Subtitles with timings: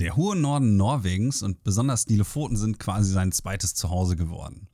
[0.00, 4.68] Der hohe Norden Norwegens und besonders die Lofoten sind quasi sein zweites Zuhause geworden.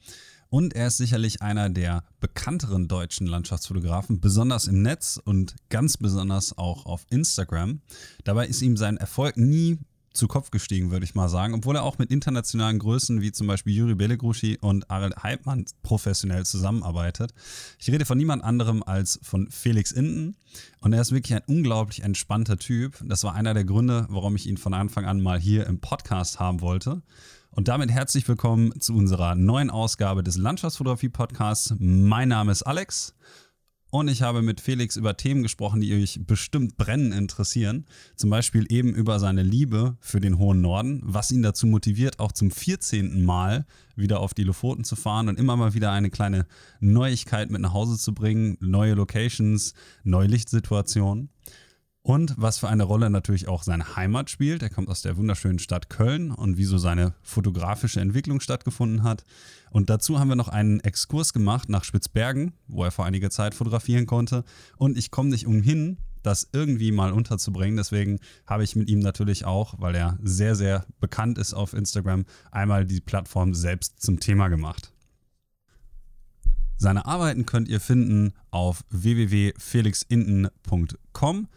[0.50, 6.58] Und er ist sicherlich einer der bekannteren deutschen Landschaftsfotografen, besonders im Netz und ganz besonders
[6.58, 7.80] auch auf Instagram.
[8.24, 9.78] Dabei ist ihm sein Erfolg nie
[10.14, 13.48] zu Kopf gestiegen, würde ich mal sagen, obwohl er auch mit internationalen Größen wie zum
[13.48, 17.34] Beispiel Juri Belegruschi und Ariel Heidmann professionell zusammenarbeitet.
[17.78, 20.36] Ich rede von niemand anderem als von Felix Inden
[20.80, 22.96] und er ist wirklich ein unglaublich entspannter Typ.
[23.04, 26.38] Das war einer der Gründe, warum ich ihn von Anfang an mal hier im Podcast
[26.38, 27.02] haben wollte.
[27.50, 31.74] Und damit herzlich willkommen zu unserer neuen Ausgabe des Landschaftsfotografie Podcasts.
[31.78, 33.14] Mein Name ist Alex
[33.94, 37.86] und ich habe mit Felix über Themen gesprochen, die euch bestimmt brennend interessieren.
[38.16, 42.32] Zum Beispiel eben über seine Liebe für den hohen Norden, was ihn dazu motiviert, auch
[42.32, 43.24] zum 14.
[43.24, 46.46] Mal wieder auf die Lofoten zu fahren und immer mal wieder eine kleine
[46.80, 51.28] Neuigkeit mit nach Hause zu bringen, neue Locations, neue Lichtsituationen.
[52.06, 54.62] Und was für eine Rolle natürlich auch seine Heimat spielt.
[54.62, 59.24] Er kommt aus der wunderschönen Stadt Köln und wie so seine fotografische Entwicklung stattgefunden hat.
[59.70, 63.54] Und dazu haben wir noch einen Exkurs gemacht nach Spitzbergen, wo er vor einiger Zeit
[63.54, 64.44] fotografieren konnte.
[64.76, 67.78] Und ich komme nicht umhin, das irgendwie mal unterzubringen.
[67.78, 72.26] Deswegen habe ich mit ihm natürlich auch, weil er sehr, sehr bekannt ist auf Instagram,
[72.50, 74.92] einmal die Plattform selbst zum Thema gemacht.
[76.76, 81.48] Seine Arbeiten könnt ihr finden auf www.felixinden.com.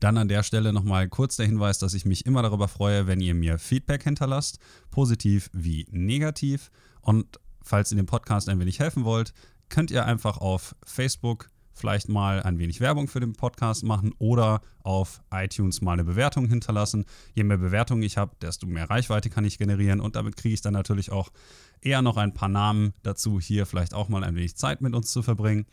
[0.00, 3.20] Dann an der Stelle nochmal kurz der Hinweis, dass ich mich immer darüber freue, wenn
[3.20, 4.58] ihr mir Feedback hinterlasst,
[4.90, 6.70] positiv wie negativ.
[7.02, 9.34] Und falls ihr dem Podcast ein wenig helfen wollt,
[9.68, 14.60] könnt ihr einfach auf Facebook vielleicht mal ein wenig Werbung für den Podcast machen oder
[14.82, 17.04] auf iTunes mal eine Bewertung hinterlassen.
[17.34, 20.60] Je mehr Bewertungen ich habe, desto mehr Reichweite kann ich generieren und damit kriege ich
[20.60, 21.30] dann natürlich auch
[21.80, 25.10] eher noch ein paar Namen dazu, hier vielleicht auch mal ein wenig Zeit mit uns
[25.10, 25.66] zu verbringen.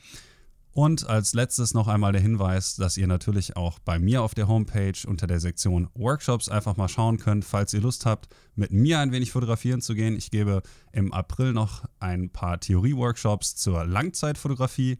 [0.77, 4.47] Und als letztes noch einmal der Hinweis, dass ihr natürlich auch bei mir auf der
[4.47, 8.99] Homepage unter der Sektion Workshops einfach mal schauen könnt, falls ihr Lust habt, mit mir
[8.99, 10.15] ein wenig fotografieren zu gehen.
[10.15, 10.61] Ich gebe
[10.91, 14.99] im April noch ein paar Theorie-Workshops zur Langzeitfotografie.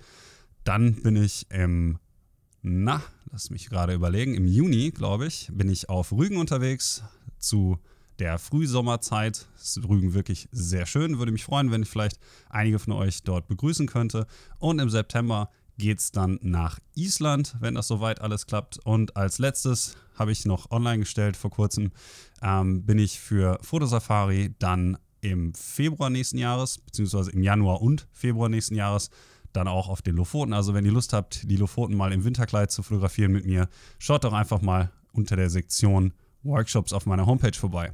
[0.63, 1.99] Dann bin ich im,
[2.63, 7.03] na, lass mich gerade überlegen, im Juni, glaube ich, bin ich auf Rügen unterwegs
[7.37, 7.77] zu
[8.17, 9.45] der Frühsommerzeit.
[9.61, 11.19] Ist Rügen wirklich sehr schön.
[11.19, 14.25] Würde mich freuen, wenn ich vielleicht einige von euch dort begrüßen könnte.
[14.57, 18.79] Und im September geht es dann nach Island, wenn das soweit alles klappt.
[18.79, 21.91] Und als letztes habe ich noch online gestellt vor kurzem,
[22.41, 28.49] ähm, bin ich für Fotosafari dann im Februar nächsten Jahres, beziehungsweise im Januar und Februar
[28.49, 29.09] nächsten Jahres,
[29.53, 30.53] dann auch auf den Lofoten.
[30.53, 34.23] Also wenn ihr Lust habt, die Lofoten mal im Winterkleid zu fotografieren mit mir, schaut
[34.23, 36.13] doch einfach mal unter der Sektion
[36.43, 37.93] Workshops auf meiner Homepage vorbei.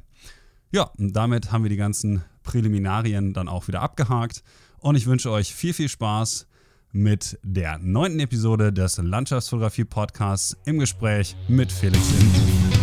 [0.70, 4.42] Ja, und damit haben wir die ganzen Präliminarien dann auch wieder abgehakt.
[4.78, 6.46] Und ich wünsche euch viel, viel Spaß
[6.94, 12.73] mit der neunten Episode des Landschaftsfotografie-Podcasts im Gespräch mit Felix Linden.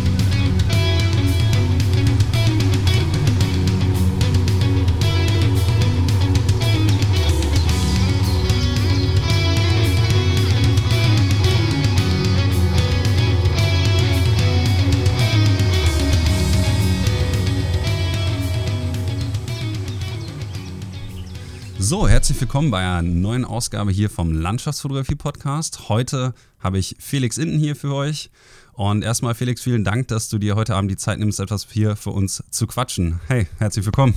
[21.84, 25.88] So, herzlich willkommen bei einer neuen Ausgabe hier vom Landschaftsfotografie Podcast.
[25.88, 28.30] Heute habe ich Felix Inden hier für euch.
[28.74, 31.96] Und erstmal, Felix, vielen Dank, dass du dir heute Abend die Zeit nimmst, etwas hier
[31.96, 33.20] für uns zu quatschen.
[33.26, 34.14] Hey, herzlich willkommen.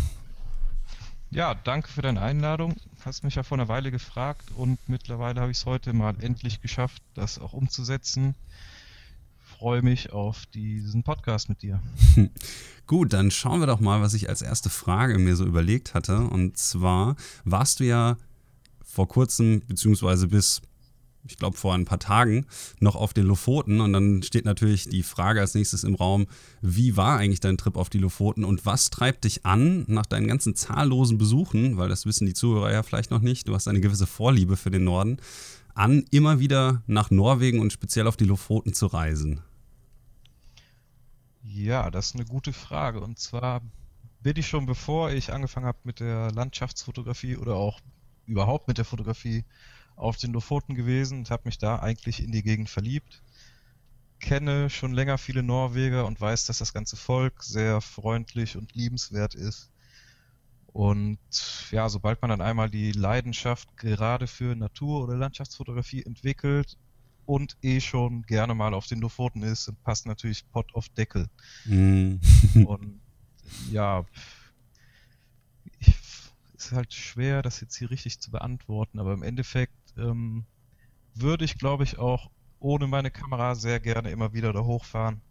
[1.32, 2.76] Ja, danke für deine Einladung.
[3.04, 6.62] Hast mich ja vor einer Weile gefragt und mittlerweile habe ich es heute mal endlich
[6.62, 8.36] geschafft, das auch umzusetzen
[9.58, 11.82] freue mich auf diesen Podcast mit dir.
[12.88, 16.18] Gut, dann schauen wir doch mal, was ich als erste Frage mir so überlegt hatte.
[16.18, 17.16] Und zwar
[17.46, 18.18] warst du ja
[18.84, 20.62] vor kurzem, beziehungsweise bis,
[21.28, 22.46] ich glaube, vor ein paar Tagen
[22.80, 23.80] noch auf den Lofoten.
[23.80, 26.28] Und dann steht natürlich die Frage als nächstes im Raum,
[26.62, 30.28] wie war eigentlich dein Trip auf die Lofoten und was treibt dich an nach deinen
[30.28, 33.80] ganzen zahllosen Besuchen, weil das wissen die Zuhörer ja vielleicht noch nicht, du hast eine
[33.80, 35.18] gewisse Vorliebe für den Norden
[35.76, 39.42] an, immer wieder nach Norwegen und speziell auf die Lofoten zu reisen?
[41.48, 43.00] Ja, das ist eine gute Frage.
[43.02, 43.62] Und zwar
[44.20, 47.80] bin ich schon bevor ich angefangen habe mit der Landschaftsfotografie oder auch
[48.26, 49.46] überhaupt mit der Fotografie
[49.96, 53.24] auf den Lofoten gewesen und habe mich da eigentlich in die Gegend verliebt.
[54.20, 59.36] Kenne schon länger viele Norweger und weiß, dass das ganze Volk sehr freundlich und liebenswert
[59.36, 59.72] ist.
[60.68, 61.20] Und
[61.72, 66.78] ja, sobald man dann einmal die Leidenschaft gerade für Natur- oder Landschaftsfotografie entwickelt
[67.26, 71.28] und eh schon gerne mal auf den Lofoten ist, dann passt natürlich Pot auf Deckel.
[71.66, 72.16] Mm.
[72.66, 73.02] und
[73.72, 74.06] ja,
[75.80, 75.96] ich,
[76.56, 80.46] ist halt schwer, das jetzt hier richtig zu beantworten, aber im Endeffekt ähm,
[81.14, 82.30] würde ich, glaube ich, auch
[82.60, 85.22] ohne meine Kamera sehr gerne immer wieder da hochfahren.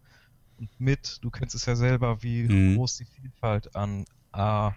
[0.58, 2.76] Und mit, du kennst es ja selber, wie mhm.
[2.76, 4.72] groß die Vielfalt an A,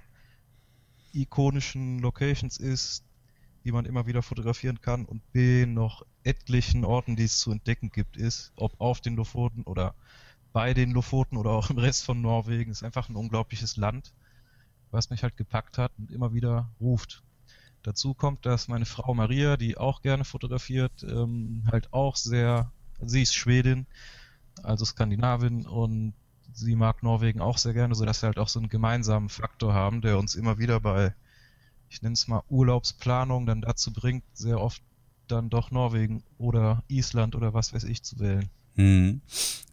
[1.14, 3.04] ikonischen Locations ist,
[3.68, 7.90] die man immer wieder fotografieren kann und B, noch etlichen Orten, die es zu entdecken
[7.90, 9.94] gibt, ist, ob auf den Lofoten oder
[10.54, 12.72] bei den Lofoten oder auch im Rest von Norwegen.
[12.72, 14.14] Ist einfach ein unglaubliches Land,
[14.90, 17.24] was mich halt gepackt hat und immer wieder ruft.
[17.84, 22.72] Dazu kommt, dass meine Frau Maria, die auch gerne fotografiert, ähm, halt auch sehr,
[23.02, 23.86] sie ist Schwedin,
[24.64, 26.14] also Skandinavin und
[26.54, 30.00] sie mag Norwegen auch sehr gerne, sodass wir halt auch so einen gemeinsamen Faktor haben,
[30.00, 31.14] der uns immer wieder bei,
[31.90, 34.82] ich nenne es mal Urlaubsplanung, dann dazu bringt, sehr oft
[35.28, 38.50] dann doch Norwegen oder Island oder was weiß ich zu wählen.
[38.76, 39.22] Mhm.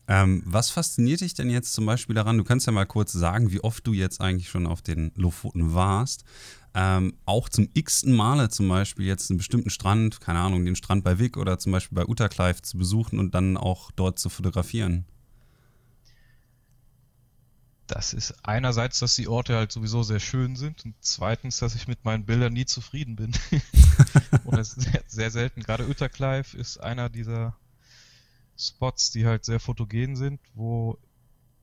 [0.07, 2.37] Ähm, was fasziniert dich denn jetzt zum Beispiel daran?
[2.37, 5.75] Du kannst ja mal kurz sagen, wie oft du jetzt eigentlich schon auf den Lofoten
[5.75, 6.25] warst
[6.75, 11.05] ähm, auch zum x-ten Male zum Beispiel jetzt einen bestimmten Strand, keine Ahnung, den Strand
[11.05, 15.05] bei Wick oder zum Beispiel bei Utterkleif zu besuchen und dann auch dort zu fotografieren?
[17.87, 21.87] Das ist einerseits, dass die Orte halt sowieso sehr schön sind und zweitens, dass ich
[21.87, 23.33] mit meinen Bildern nie zufrieden bin.
[24.45, 25.63] Oder sehr, sehr selten.
[25.63, 27.57] Gerade Utterkleif ist einer dieser
[28.57, 30.99] Spots, die halt sehr fotogen sind, wo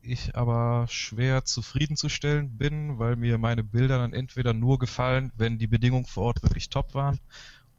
[0.03, 5.67] ich aber schwer zufriedenzustellen bin, weil mir meine Bilder dann entweder nur gefallen, wenn die
[5.67, 7.19] Bedingungen vor Ort wirklich top waren,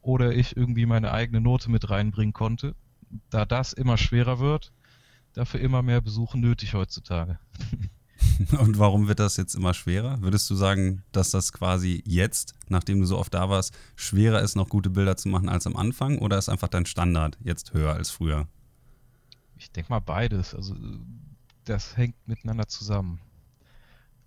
[0.01, 2.75] oder ich irgendwie meine eigene Note mit reinbringen konnte.
[3.29, 4.73] Da das immer schwerer wird,
[5.33, 7.39] dafür immer mehr Besuche nötig heutzutage.
[8.59, 10.21] Und warum wird das jetzt immer schwerer?
[10.21, 14.55] Würdest du sagen, dass das quasi jetzt, nachdem du so oft da warst, schwerer ist,
[14.55, 16.19] noch gute Bilder zu machen als am Anfang?
[16.19, 18.47] Oder ist einfach dein Standard jetzt höher als früher?
[19.57, 20.53] Ich denke mal beides.
[20.53, 20.75] Also
[21.65, 23.19] das hängt miteinander zusammen.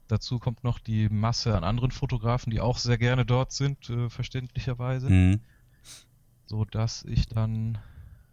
[0.09, 4.09] Dazu kommt noch die Masse an anderen Fotografen, die auch sehr gerne dort sind, äh,
[4.09, 5.11] verständlicherweise.
[5.11, 5.41] Mhm.
[6.47, 7.79] So dass ich dann,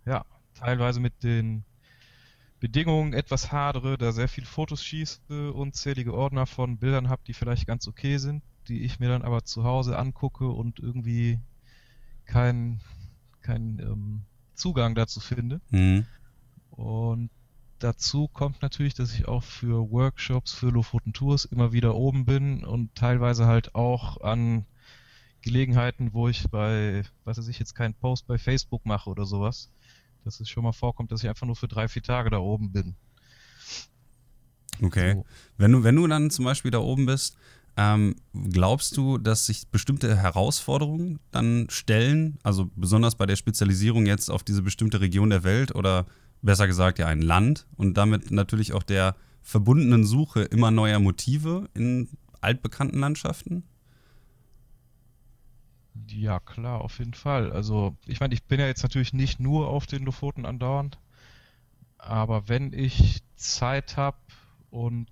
[0.05, 0.23] ja,
[0.53, 1.65] teilweise mit den
[2.63, 7.67] Bedingungen etwas hadere, da sehr viel Fotos schieße, unzählige Ordner von Bildern habe, die vielleicht
[7.67, 11.41] ganz okay sind, die ich mir dann aber zu Hause angucke und irgendwie
[12.23, 12.79] keinen
[13.41, 14.21] kein, ähm,
[14.55, 15.59] Zugang dazu finde.
[15.71, 16.05] Mhm.
[16.71, 17.31] Und
[17.79, 22.63] dazu kommt natürlich, dass ich auch für Workshops, für Lofoten Tours immer wieder oben bin
[22.63, 24.65] und teilweise halt auch an
[25.41, 29.69] Gelegenheiten, wo ich bei, was weiß ich, jetzt keinen Post bei Facebook mache oder sowas,
[30.25, 32.71] dass es schon mal vorkommt, dass ich einfach nur für drei, vier Tage da oben
[32.71, 32.95] bin.
[34.81, 35.13] Okay.
[35.13, 35.25] So.
[35.57, 37.37] Wenn, du, wenn du dann zum Beispiel da oben bist,
[37.75, 38.15] ähm,
[38.51, 44.43] glaubst du, dass sich bestimmte Herausforderungen dann stellen, also besonders bei der Spezialisierung jetzt auf
[44.43, 46.05] diese bestimmte Region der Welt oder
[46.41, 51.67] besser gesagt ja ein Land und damit natürlich auch der verbundenen Suche immer neuer Motive
[51.73, 52.09] in
[52.41, 53.63] altbekannten Landschaften?
[56.07, 57.51] Ja, klar, auf jeden Fall.
[57.51, 60.97] Also, ich meine, ich bin ja jetzt natürlich nicht nur auf den Lofoten andauernd,
[61.97, 64.17] aber wenn ich Zeit habe
[64.69, 65.07] und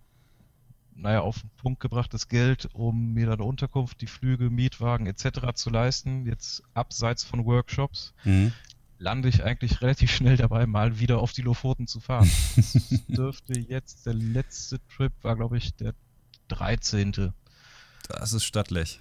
[0.94, 5.54] naja, auf den Punkt gebrachtes Geld, um mir dann eine Unterkunft, die Flüge, Mietwagen etc.
[5.56, 8.52] zu leisten, jetzt abseits von Workshops, mhm
[9.02, 12.30] lande ich eigentlich relativ schnell dabei, mal wieder auf die Lofoten zu fahren.
[12.56, 12.74] Das
[13.08, 15.96] dürfte jetzt, der letzte Trip war, glaube ich, der
[16.50, 17.34] 13.
[18.08, 19.00] Das ist stattlich.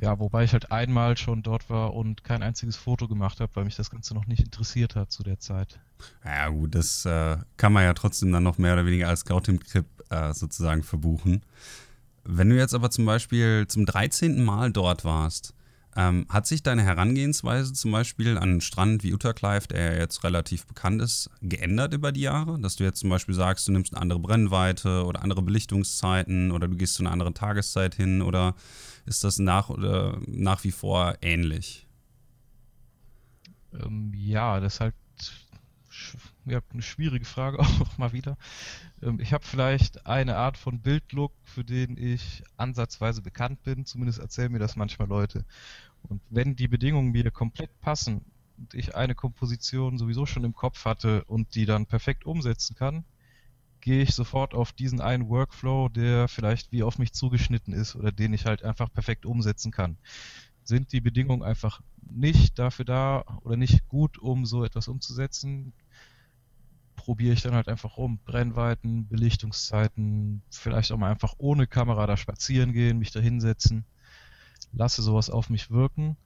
[0.00, 3.64] Ja, wobei ich halt einmal schon dort war und kein einziges Foto gemacht habe, weil
[3.64, 5.78] mich das Ganze noch nicht interessiert hat zu der Zeit.
[6.24, 9.86] Ja, gut, das äh, kann man ja trotzdem dann noch mehr oder weniger als Scouting-Trip
[10.10, 11.42] äh, sozusagen verbuchen.
[12.24, 14.44] Wenn du jetzt aber zum Beispiel zum 13.
[14.44, 15.53] Mal dort warst,
[15.96, 20.66] ähm, hat sich deine Herangehensweise zum Beispiel an einen Strand wie Utterkleif, der jetzt relativ
[20.66, 22.58] bekannt ist, geändert über die Jahre?
[22.60, 26.68] Dass du jetzt zum Beispiel sagst, du nimmst eine andere Brennweite oder andere Belichtungszeiten oder
[26.68, 28.54] du gehst zu einer anderen Tageszeit hin oder
[29.06, 31.86] ist das nach, oder nach wie vor ähnlich?
[33.72, 34.94] Ähm, ja, das ist halt
[36.46, 38.36] ja, eine schwierige Frage auch mal wieder.
[39.02, 43.86] Ähm, ich habe vielleicht eine Art von Bildlook, für den ich ansatzweise bekannt bin.
[43.86, 45.44] Zumindest erzählen mir das manchmal Leute.
[46.02, 48.24] Und wenn die Bedingungen mir komplett passen
[48.58, 53.04] und ich eine Komposition sowieso schon im Kopf hatte und die dann perfekt umsetzen kann,
[53.80, 58.12] gehe ich sofort auf diesen einen Workflow, der vielleicht wie auf mich zugeschnitten ist oder
[58.12, 59.98] den ich halt einfach perfekt umsetzen kann.
[60.62, 65.74] Sind die Bedingungen einfach nicht dafür da oder nicht gut, um so etwas umzusetzen,
[67.04, 68.18] probiere ich dann halt einfach rum.
[68.24, 73.84] Brennweiten, Belichtungszeiten, vielleicht auch mal einfach ohne Kamera da spazieren gehen, mich da hinsetzen.
[74.72, 76.16] Lasse sowas auf mich wirken.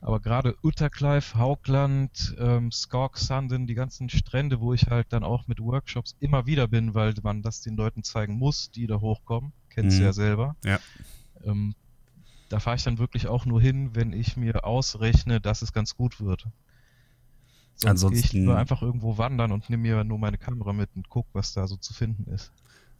[0.00, 5.48] Aber gerade Utterclive, Haugland, ähm, Skog, Sanden, die ganzen Strände, wo ich halt dann auch
[5.48, 9.52] mit Workshops immer wieder bin, weil man das den Leuten zeigen muss, die da hochkommen.
[9.70, 10.00] Kennst mhm.
[10.00, 10.56] du ja selber.
[10.64, 10.78] Ja.
[11.44, 11.74] Ähm,
[12.48, 15.96] da fahre ich dann wirklich auch nur hin, wenn ich mir ausrechne, dass es ganz
[15.96, 16.46] gut wird.
[17.78, 20.90] Sonst Ansonsten gehe ich nur einfach irgendwo wandern und nehme mir nur meine Kamera mit
[20.96, 22.52] und gucke, was da so zu finden ist.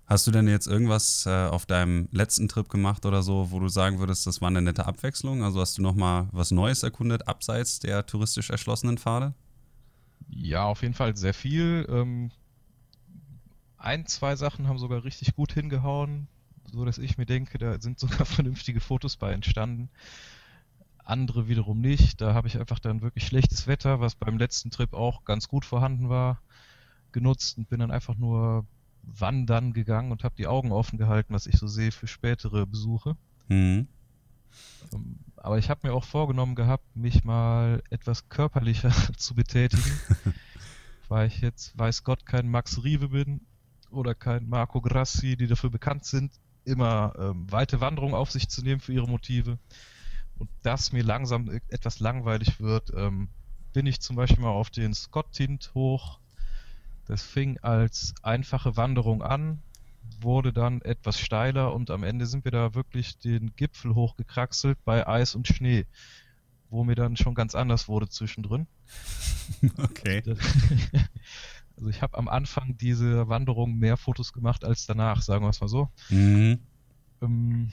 [0.07, 3.69] Hast du denn jetzt irgendwas äh, auf deinem letzten Trip gemacht oder so, wo du
[3.69, 5.43] sagen würdest, das war eine nette Abwechslung?
[5.43, 9.35] Also hast du nochmal was Neues erkundet, abseits der touristisch erschlossenen Pfade?
[10.29, 11.87] Ja, auf jeden Fall sehr viel.
[11.91, 12.31] Ähm,
[13.77, 16.29] ein, zwei Sachen haben sogar richtig gut hingehauen,
[16.71, 19.91] so dass ich mir denke, da sind sogar vernünftige Fotos bei entstanden.
[21.09, 22.21] Andere wiederum nicht.
[22.21, 25.65] Da habe ich einfach dann wirklich schlechtes Wetter, was beim letzten Trip auch ganz gut
[25.65, 26.43] vorhanden war,
[27.13, 28.67] genutzt und bin dann einfach nur
[29.03, 33.17] wandern gegangen und habe die Augen offen gehalten, was ich so sehe für spätere Besuche.
[33.49, 33.89] Mhm.
[34.93, 40.01] Ähm, aber ich habe mir auch vorgenommen gehabt, mich mal etwas körperlicher zu betätigen,
[41.09, 43.41] weil ich jetzt, weiß Gott, kein Max Rive bin
[43.91, 46.33] oder kein Marco Grassi, die dafür bekannt sind,
[46.65, 49.59] immer ähm, weite Wanderungen auf sich zu nehmen für ihre Motive.
[50.39, 53.29] Und das mir langsam etwas langweilig wird, ähm,
[53.73, 56.21] bin ich zum Beispiel mal auf den Scott Tint hoch
[57.09, 59.63] das fing als einfache Wanderung an,
[60.21, 65.07] wurde dann etwas steiler und am Ende sind wir da wirklich den Gipfel hochgekraxelt bei
[65.07, 65.87] Eis und Schnee,
[66.69, 68.67] wo mir dann schon ganz anders wurde zwischendrin.
[69.79, 70.23] Okay.
[71.77, 75.61] Also ich habe am Anfang dieser Wanderung mehr Fotos gemacht als danach, sagen wir es
[75.61, 75.89] mal so.
[76.09, 76.59] Mhm.
[77.23, 77.71] Ähm,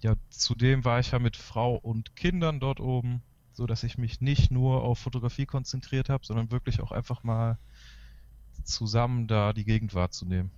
[0.00, 4.20] ja, zudem war ich ja mit Frau und Kindern dort oben, so dass ich mich
[4.20, 7.58] nicht nur auf Fotografie konzentriert habe, sondern wirklich auch einfach mal
[8.64, 10.50] zusammen da die Gegend wahrzunehmen.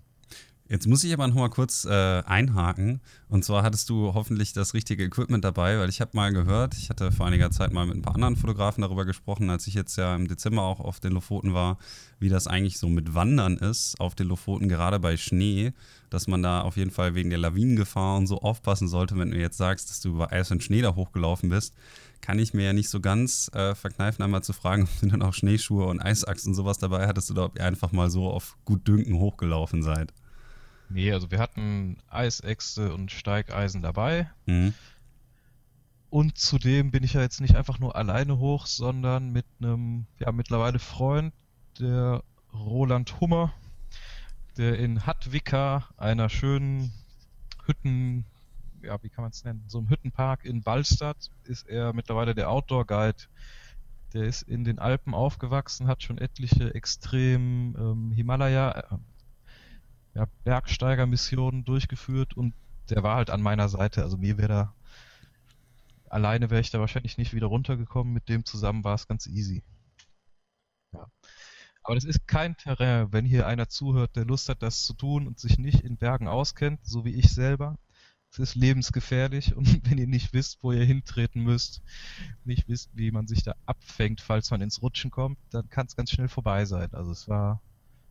[0.69, 3.01] Jetzt muss ich aber noch mal kurz äh, einhaken.
[3.31, 6.91] Und zwar hattest du hoffentlich das richtige Equipment dabei, weil ich habe mal gehört, ich
[6.91, 9.97] hatte vor einiger Zeit mal mit ein paar anderen Fotografen darüber gesprochen, als ich jetzt
[9.97, 11.79] ja im Dezember auch auf den Lofoten war,
[12.19, 15.73] wie das eigentlich so mit Wandern ist auf den Lofoten, gerade bei Schnee,
[16.11, 19.39] dass man da auf jeden Fall wegen der Lawinengefahr und so aufpassen sollte, wenn du
[19.39, 21.75] jetzt sagst, dass du über Eis und Schnee da hochgelaufen bist
[22.21, 25.23] kann ich mir ja nicht so ganz äh, verkneifen, einmal zu fragen, ob du dann
[25.23, 28.57] auch Schneeschuhe und Eisachs und sowas dabei hattest oder ob ihr einfach mal so auf
[28.65, 30.13] gut Dünken hochgelaufen seid.
[30.91, 34.31] Nee, also wir hatten Eisäxte und Steigeisen dabei.
[34.47, 34.75] Mhm.
[36.11, 40.33] Und zudem bin ich ja jetzt nicht einfach nur alleine hoch, sondern mit einem, ja,
[40.33, 41.35] mittlerweile Freund,
[41.79, 43.53] der Roland Hummer,
[44.57, 46.93] der in Hattwika, einer schönen
[47.67, 48.25] Hütten,
[48.83, 52.51] ja, wie kann man es nennen, so einem Hüttenpark in Ballstadt ist er mittlerweile der
[52.51, 53.25] Outdoor-Guide.
[54.15, 58.99] Der ist in den Alpen aufgewachsen, hat schon etliche extrem ähm, Himalaya,
[60.19, 62.55] ja, Bergsteigermissionen durchgeführt und
[62.91, 64.03] der war halt an meiner Seite.
[64.03, 64.75] Also mir wäre da
[66.11, 68.13] alleine wäre ich da wahrscheinlich nicht wieder runtergekommen.
[68.13, 69.63] Mit dem zusammen war es ganz easy.
[70.93, 71.07] Ja.
[71.85, 75.27] Aber das ist kein Terrain, wenn hier einer zuhört, der Lust hat, das zu tun
[75.27, 77.79] und sich nicht in Bergen auskennt, so wie ich selber,
[78.31, 81.83] es ist lebensgefährlich und wenn ihr nicht wisst, wo ihr hintreten müsst,
[82.45, 85.97] nicht wisst, wie man sich da abfängt, falls man ins Rutschen kommt, dann kann es
[85.97, 86.93] ganz schnell vorbei sein.
[86.93, 87.63] Also es war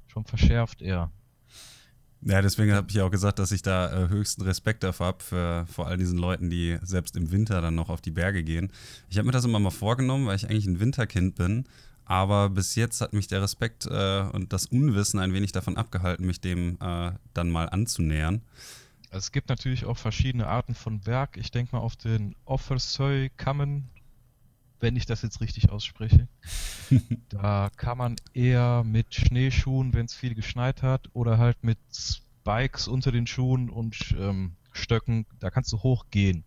[0.08, 1.12] schon verschärft eher.
[2.22, 5.88] Ja, deswegen habe ich auch gesagt, dass ich da äh, höchsten Respekt dafür habe, vor
[5.88, 8.72] all diesen Leuten, die selbst im Winter dann noch auf die Berge gehen.
[9.10, 11.66] Ich habe mir das immer mal vorgenommen, weil ich eigentlich ein Winterkind bin.
[12.06, 16.26] Aber bis jetzt hat mich der Respekt äh, und das Unwissen ein wenig davon abgehalten,
[16.26, 18.42] mich dem äh, dann mal anzunähern.
[19.10, 21.38] Es gibt natürlich auch verschiedene Arten von Berg.
[21.38, 23.90] Ich denke mal auf den Offersöy Kammen,
[24.80, 26.28] wenn ich das jetzt richtig ausspreche.
[27.30, 32.88] da kann man eher mit Schneeschuhen, wenn es viel geschneit hat, oder halt mit Spikes
[32.88, 36.44] unter den Schuhen und ähm, Stöcken, da kannst du hochgehen.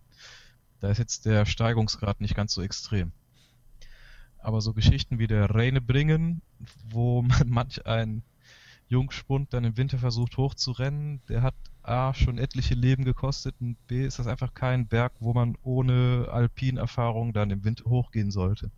[0.79, 3.11] Da ist jetzt der Steigungsgrad nicht ganz so extrem.
[4.39, 6.41] Aber so Geschichten wie der Reinebringen,
[6.89, 8.23] wo man manch ein
[8.87, 14.05] Jungspund dann im Winter versucht hochzurennen, der hat A schon etliche Leben gekostet und B
[14.05, 18.71] ist das einfach kein Berg, wo man ohne Alpinerfahrung dann im Winter hochgehen sollte.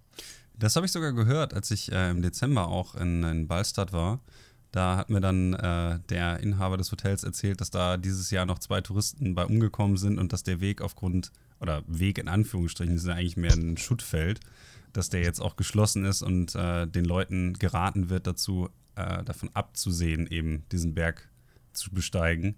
[0.58, 4.20] Das habe ich sogar gehört, als ich äh, im Dezember auch in, in Ballstadt war.
[4.72, 8.58] Da hat mir dann äh, der Inhaber des Hotels erzählt, dass da dieses Jahr noch
[8.58, 13.06] zwei Touristen bei umgekommen sind und dass der Weg aufgrund, oder Weg in Anführungsstrichen, ist
[13.06, 14.40] ja eigentlich mehr ein Schuttfeld,
[14.92, 19.50] dass der jetzt auch geschlossen ist und äh, den Leuten geraten wird dazu, äh, davon
[19.54, 21.30] abzusehen, eben diesen Berg
[21.74, 22.56] zu besteigen,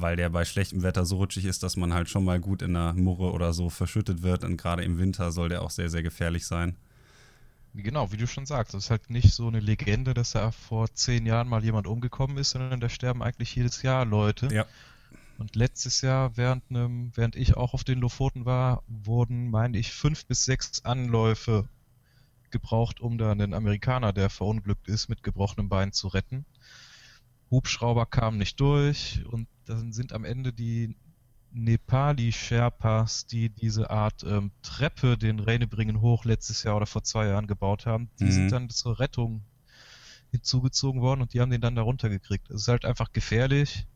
[0.00, 2.74] weil der bei schlechtem Wetter so rutschig ist, dass man halt schon mal gut in
[2.74, 6.02] der Murre oder so verschüttet wird und gerade im Winter soll der auch sehr, sehr
[6.02, 6.76] gefährlich sein.
[7.74, 10.92] Genau, wie du schon sagst, es ist halt nicht so eine Legende, dass da vor
[10.94, 14.48] zehn Jahren mal jemand umgekommen ist, sondern da sterben eigentlich jedes Jahr Leute.
[14.52, 14.64] Ja.
[15.38, 19.92] Und letztes Jahr, während, einem, während ich auch auf den Lofoten war, wurden, meine ich,
[19.92, 21.68] fünf bis sechs Anläufe
[22.50, 26.46] gebraucht, um da einen Amerikaner, der verunglückt ist, mit gebrochenem Bein zu retten.
[27.50, 30.96] Hubschrauber kamen nicht durch und dann sind am Ende die
[31.52, 37.46] Nepali-Sherpas, die diese Art ähm, Treppe den Reinebringen hoch letztes Jahr oder vor zwei Jahren
[37.46, 38.30] gebaut haben, die Mhm.
[38.32, 39.42] sind dann zur Rettung
[40.30, 42.50] hinzugezogen worden und die haben den dann da runtergekriegt.
[42.50, 43.86] Es ist halt einfach gefährlich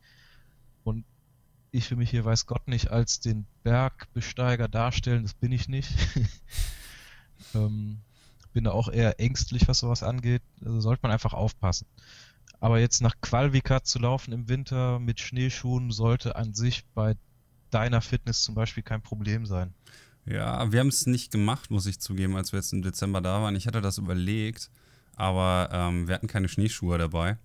[0.84, 1.04] und
[1.72, 5.90] ich will mich hier, weiß Gott, nicht als den Bergbesteiger darstellen, das bin ich nicht.
[7.54, 7.98] ähm,
[8.52, 10.42] bin da auch eher ängstlich, was sowas angeht.
[10.64, 11.86] Also sollte man einfach aufpassen.
[12.60, 17.16] Aber jetzt nach Qualvika zu laufen im Winter mit Schneeschuhen sollte an sich bei
[17.70, 19.72] deiner Fitness zum Beispiel kein Problem sein.
[20.26, 23.40] Ja, wir haben es nicht gemacht, muss ich zugeben, als wir jetzt im Dezember da
[23.42, 23.56] waren.
[23.56, 24.70] Ich hatte das überlegt,
[25.16, 27.38] aber ähm, wir hatten keine Schneeschuhe dabei.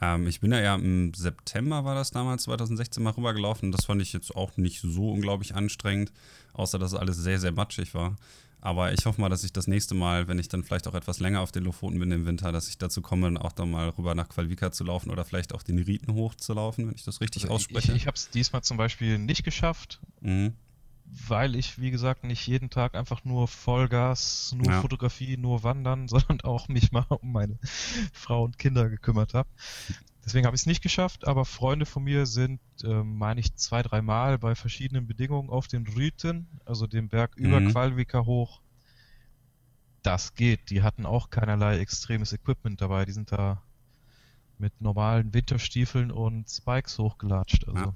[0.00, 3.70] Ähm, ich bin ja eher im September, war das damals, 2016 mal rübergelaufen.
[3.70, 6.12] Das fand ich jetzt auch nicht so unglaublich anstrengend,
[6.54, 8.16] außer dass alles sehr, sehr matschig war.
[8.64, 11.18] Aber ich hoffe mal, dass ich das nächste Mal, wenn ich dann vielleicht auch etwas
[11.18, 14.14] länger auf den Lofoten bin im Winter, dass ich dazu komme, auch dann mal rüber
[14.14, 17.54] nach Qualvika zu laufen oder vielleicht auch den Riten hochzulaufen, wenn ich das richtig Also
[17.54, 17.90] ausspreche.
[17.90, 20.54] Ich, ich habe es diesmal zum Beispiel nicht geschafft, mhm.
[21.26, 24.80] weil ich, wie gesagt, nicht jeden Tag einfach nur Vollgas, nur Ja.
[24.80, 27.58] Fotografie, nur Wandern, sondern auch mich mal um meine
[28.12, 29.48] Frau und Kinder gekümmert habe.
[30.24, 33.82] Deswegen habe ich es nicht geschafft, aber Freunde von mir sind, ähm, meine ich, zwei,
[33.82, 37.70] dreimal bei verschiedenen Bedingungen auf den Rüten, also dem Berg über Mhm.
[37.72, 38.60] Qualvika hoch.
[40.02, 40.70] Das geht.
[40.70, 43.04] Die hatten auch keinerlei extremes Equipment dabei.
[43.04, 43.62] Die sind da
[44.58, 47.66] mit normalen Winterstiefeln und Spikes hochgelatscht.
[47.68, 47.78] Also.
[47.78, 47.94] Ja.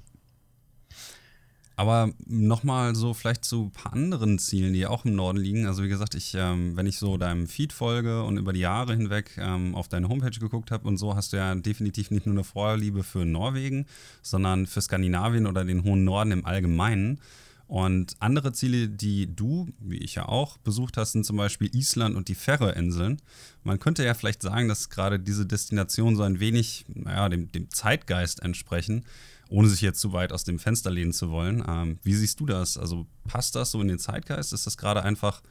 [1.78, 5.66] Aber nochmal so vielleicht zu ein paar anderen Zielen, die auch im Norden liegen.
[5.66, 8.97] Also wie gesagt, ich, ähm, wenn ich so deinem Feed folge und über die Jahre
[8.97, 12.35] hinweg ähm, auf deine Homepage geguckt habe und so, hast du ja definitiv nicht nur
[12.35, 13.85] eine Vorliebe für Norwegen,
[14.23, 17.21] sondern für Skandinavien oder den hohen Norden im Allgemeinen.
[17.68, 22.17] Und andere Ziele, die du, wie ich ja auch, besucht hast, sind zum Beispiel Island
[22.17, 23.21] und die Färöerinseln.
[23.65, 27.69] Man könnte ja vielleicht sagen, dass gerade diese Destinationen so ein wenig naja, dem, dem
[27.69, 29.04] Zeitgeist entsprechen,
[29.49, 31.65] ohne sich jetzt zu weit aus dem Fenster lehnen zu wollen.
[31.67, 32.76] Ähm, wie siehst du das?
[32.76, 34.52] Also passt das so in den Zeitgeist?
[34.52, 35.43] Ist das gerade einfach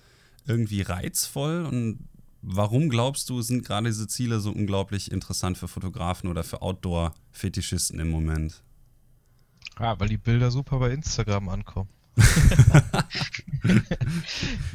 [0.45, 1.65] irgendwie reizvoll?
[1.65, 2.07] Und
[2.41, 7.99] warum glaubst du, sind gerade diese Ziele so unglaublich interessant für Fotografen oder für Outdoor-Fetischisten
[7.99, 8.63] im Moment?
[9.75, 11.89] Ah, weil die Bilder super bei Instagram ankommen.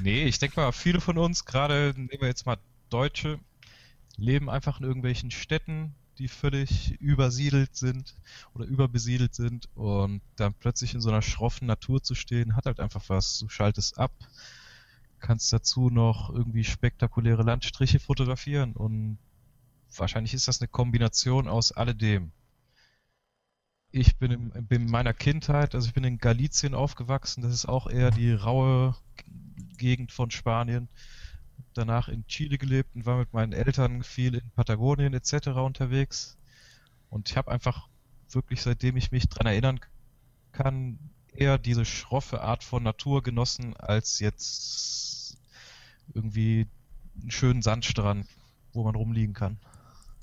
[0.02, 2.58] nee, ich denke mal, viele von uns, gerade nehmen wir jetzt mal
[2.90, 3.38] Deutsche,
[4.16, 8.14] leben einfach in irgendwelchen Städten, die völlig übersiedelt sind
[8.52, 12.78] oder überbesiedelt sind und dann plötzlich in so einer schroffen Natur zu stehen, hat halt
[12.78, 13.38] einfach was.
[13.38, 14.12] Du schaltest ab,
[15.18, 19.18] kannst dazu noch irgendwie spektakuläre Landstriche fotografieren und
[19.96, 22.32] wahrscheinlich ist das eine Kombination aus alledem.
[23.90, 28.10] Ich bin, in meiner Kindheit, also ich bin in Galicien aufgewachsen, das ist auch eher
[28.10, 28.94] die raue
[29.78, 30.88] Gegend von Spanien.
[31.74, 35.48] Danach in Chile gelebt und war mit meinen Eltern viel in Patagonien etc.
[35.48, 36.36] unterwegs.
[37.08, 37.88] Und ich habe einfach
[38.30, 39.80] wirklich, seitdem ich mich dran erinnern
[40.52, 40.98] kann,
[41.32, 45.36] eher diese schroffe Art von Natur genossen, als jetzt
[46.14, 46.66] irgendwie
[47.20, 48.26] einen schönen Sandstrand,
[48.72, 49.58] wo man rumliegen kann.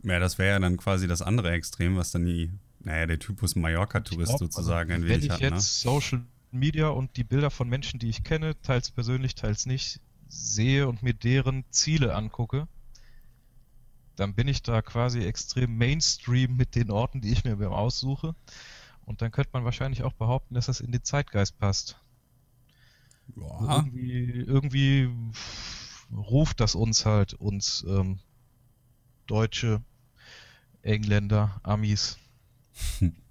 [0.03, 3.55] Ja, das wäre ja dann quasi das andere Extrem, was dann die, naja, der Typus
[3.55, 5.41] Mallorca-Tourist glaub, sozusagen also, ein Wenn wenig ich hat.
[5.41, 5.91] jetzt Ne?
[5.91, 6.21] Social
[6.51, 11.03] Media und die Bilder von Menschen, die ich kenne, teils persönlich, teils nicht, sehe und
[11.03, 12.67] mir deren Ziele angucke,
[14.15, 18.35] dann bin ich da quasi extrem Mainstream mit den Orten, die ich mir aussuche.
[19.05, 21.97] Und dann könnte man wahrscheinlich auch behaupten, dass das in den Zeitgeist passt.
[23.35, 25.09] Ja, Irgendwie, irgendwie
[26.11, 28.19] ruft das uns halt, uns ähm,
[29.27, 29.81] Deutsche,
[30.81, 32.17] Engländer, Amis.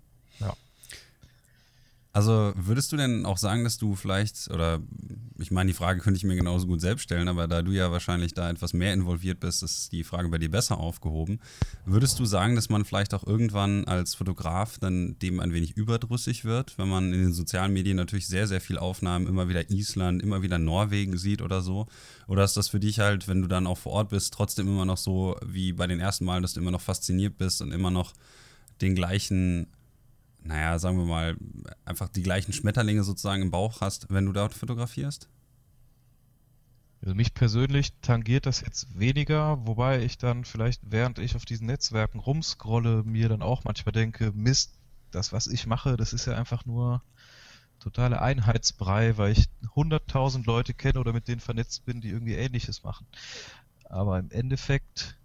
[2.16, 4.80] Also würdest du denn auch sagen, dass du vielleicht, oder
[5.38, 7.92] ich meine, die Frage könnte ich mir genauso gut selbst stellen, aber da du ja
[7.92, 11.40] wahrscheinlich da etwas mehr involviert bist, ist die Frage bei dir besser aufgehoben.
[11.84, 16.46] Würdest du sagen, dass man vielleicht auch irgendwann als Fotograf dann dem ein wenig überdrüssig
[16.46, 20.22] wird, wenn man in den sozialen Medien natürlich sehr, sehr viel Aufnahmen, immer wieder Island,
[20.22, 21.86] immer wieder Norwegen sieht oder so?
[22.28, 24.86] Oder ist das für dich halt, wenn du dann auch vor Ort bist, trotzdem immer
[24.86, 27.90] noch so wie bei den ersten Malen, dass du immer noch fasziniert bist und immer
[27.90, 28.14] noch
[28.80, 29.66] den gleichen
[30.46, 31.36] naja, sagen wir mal,
[31.84, 35.28] einfach die gleichen Schmetterlinge sozusagen im Bauch hast, wenn du dort fotografierst?
[37.02, 41.66] Also mich persönlich tangiert das jetzt weniger, wobei ich dann vielleicht, während ich auf diesen
[41.66, 44.72] Netzwerken rumscrolle, mir dann auch manchmal denke, Mist,
[45.10, 47.02] das, was ich mache, das ist ja einfach nur
[47.78, 52.82] totale Einheitsbrei, weil ich 100.000 Leute kenne oder mit denen vernetzt bin, die irgendwie Ähnliches
[52.82, 53.06] machen.
[53.84, 55.16] Aber im Endeffekt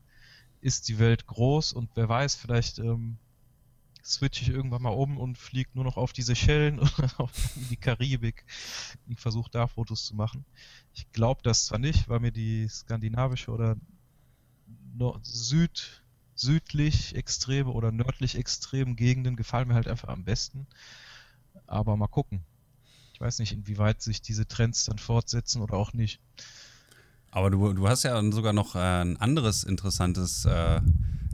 [0.60, 3.17] ist die Welt groß und wer weiß, vielleicht ähm,
[4.03, 7.77] switche ich irgendwann mal um und fliege nur noch auf die Seychellen oder in die
[7.77, 8.45] Karibik
[9.07, 10.45] und versuche da Fotos zu machen.
[10.93, 13.77] Ich glaube das zwar nicht, weil mir die skandinavische oder
[15.23, 16.03] Süd,
[16.35, 20.67] südlich extreme oder nördlich extreme Gegenden gefallen mir halt einfach am besten.
[21.65, 22.43] Aber mal gucken.
[23.13, 26.19] Ich weiß nicht, inwieweit sich diese Trends dann fortsetzen oder auch nicht.
[27.31, 30.81] Aber du, du hast ja sogar noch äh, ein anderes interessantes äh,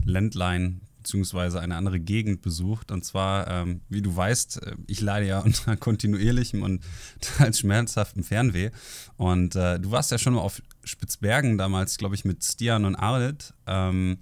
[0.04, 2.90] Ländlein beziehungsweise eine andere Gegend besucht.
[2.90, 6.84] Und zwar, ähm, wie du weißt, äh, ich leide ja unter kontinuierlichem und
[7.20, 8.70] teils schmerzhaftem Fernweh.
[9.16, 12.94] Und äh, du warst ja schon mal auf Spitzbergen damals, glaube ich, mit Stian und
[12.94, 13.54] Arlet.
[13.66, 14.18] Ähm,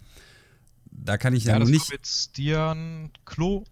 [0.85, 1.91] da kann ich ja, ja das nicht.
[1.91, 3.65] mit Stian Klo.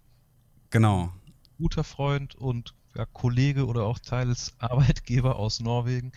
[0.69, 1.13] Genau.
[1.57, 6.11] Guter Freund und ja, Kollege oder auch teils Arbeitgeber aus Norwegen.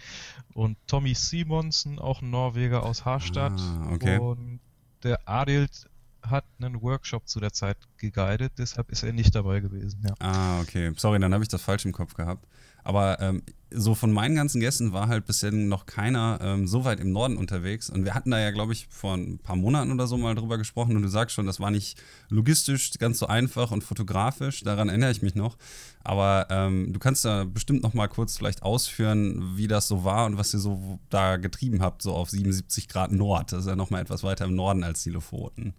[0.52, 3.60] Und Tommy Simonsen, auch ein Norweger aus Harstadt.
[3.60, 4.18] Ah, okay.
[4.18, 4.58] Und
[5.04, 5.88] der Adelt
[6.22, 10.00] hat einen Workshop zu der Zeit geguidet, deshalb ist er nicht dabei gewesen.
[10.06, 10.14] Ja.
[10.18, 10.92] Ah, okay.
[10.96, 12.46] Sorry, dann habe ich das falsch im Kopf gehabt.
[12.84, 17.00] Aber ähm, so von meinen ganzen Gästen war halt bisher noch keiner ähm, so weit
[17.00, 17.90] im Norden unterwegs.
[17.90, 20.56] Und wir hatten da ja, glaube ich, vor ein paar Monaten oder so mal drüber
[20.56, 20.96] gesprochen.
[20.96, 22.00] Und du sagst schon, das war nicht
[22.30, 24.62] logistisch ganz so einfach und fotografisch.
[24.62, 25.58] Daran erinnere ich mich noch.
[26.02, 30.24] Aber ähm, du kannst da bestimmt noch mal kurz vielleicht ausführen, wie das so war
[30.24, 33.52] und was ihr so da getrieben habt, so auf 77 Grad Nord.
[33.52, 35.74] Das ist ja noch mal etwas weiter im Norden als die Lofoten.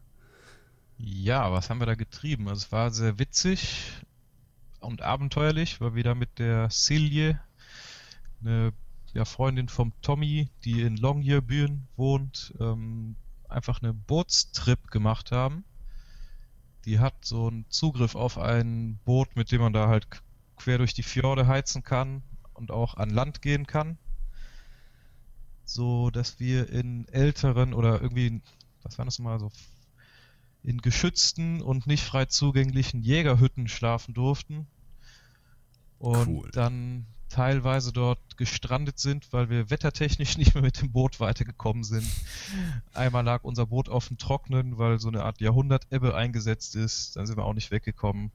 [1.02, 2.50] Ja, was haben wir da getrieben?
[2.50, 3.94] Also es war sehr witzig
[4.82, 7.40] und abenteuerlich, weil wir da mit der Silje,
[8.42, 8.74] eine
[9.14, 13.16] ja, Freundin vom Tommy, die in Longyearbyen wohnt, ähm,
[13.48, 15.64] einfach eine Bootstrip gemacht haben.
[16.84, 20.06] Die hat so einen Zugriff auf ein Boot, mit dem man da halt
[20.58, 23.98] quer durch die Fjorde heizen kann und auch an Land gehen kann.
[25.64, 28.42] So dass wir in älteren oder irgendwie,
[28.84, 29.50] was war das mal, so
[30.64, 34.68] in geschützten und nicht frei zugänglichen Jägerhütten schlafen durften.
[35.98, 36.50] Und cool.
[36.52, 42.08] dann teilweise dort gestrandet sind, weil wir wettertechnisch nicht mehr mit dem Boot weitergekommen sind.
[42.94, 47.16] Einmal lag unser Boot auf dem Trocknen, weil so eine Art Jahrhundertebbe eingesetzt ist.
[47.16, 48.32] Dann sind wir auch nicht weggekommen.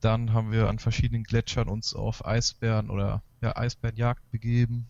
[0.00, 4.86] Dann haben wir an verschiedenen Gletschern uns auf Eisbären oder ja, Eisbärenjagd begeben.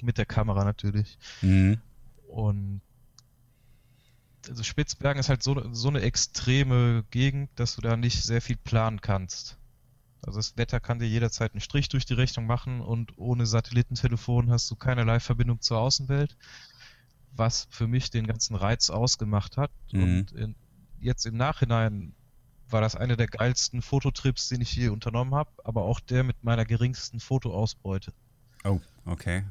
[0.00, 1.18] Mit der Kamera natürlich.
[1.42, 1.80] Mhm.
[2.28, 2.80] Und
[4.48, 8.56] also Spitzbergen ist halt so, so eine extreme Gegend, dass du da nicht sehr viel
[8.56, 9.58] planen kannst.
[10.22, 14.50] Also das Wetter kann dir jederzeit einen Strich durch die Rechnung machen und ohne Satellitentelefon
[14.50, 16.36] hast du keinerlei Verbindung zur Außenwelt,
[17.32, 19.70] was für mich den ganzen Reiz ausgemacht hat.
[19.92, 20.02] Mhm.
[20.02, 20.54] Und in,
[21.00, 22.14] jetzt im Nachhinein
[22.68, 26.42] war das eine der geilsten Fototrips, den ich je unternommen habe, aber auch der mit
[26.42, 28.12] meiner geringsten Fotoausbeute.
[28.64, 29.44] Oh, okay.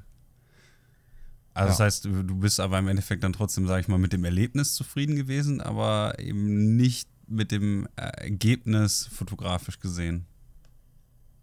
[1.58, 1.70] Also ja.
[1.72, 4.76] das heißt, du, bist aber im Endeffekt dann trotzdem, sage ich mal, mit dem Erlebnis
[4.76, 10.28] zufrieden gewesen, aber eben nicht mit dem Ergebnis fotografisch gesehen.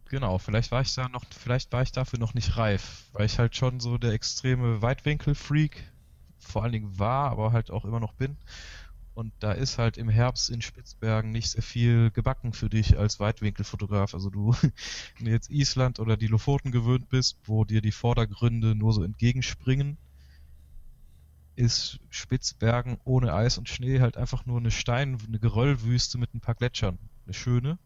[0.05, 3.41] Genau, vielleicht war ich da noch, vielleicht war ich dafür noch nicht reif, weil ich
[3.41, 5.83] halt schon so der extreme Weitwinkel-Freak
[6.39, 8.37] vor allen Dingen war, aber halt auch immer noch bin.
[9.15, 13.21] Und da ist halt im Herbst in Spitzbergen nicht sehr viel gebacken für dich als
[13.21, 14.13] Weitwinkelfotograf.
[14.13, 14.53] Also du,
[15.19, 19.05] wenn du jetzt Island oder die Lofoten gewöhnt bist, wo dir die Vordergründe nur so
[19.05, 19.99] entgegenspringen,
[21.55, 26.41] ist Spitzbergen ohne Eis und Schnee halt einfach nur eine Stein, eine Geröllwüste mit ein
[26.41, 26.99] paar Gletschern.
[27.25, 27.79] Eine schöne.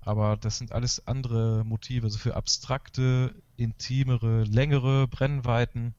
[0.00, 5.94] Aber das sind alles andere Motive, also für abstrakte, intimere, längere Brennweiten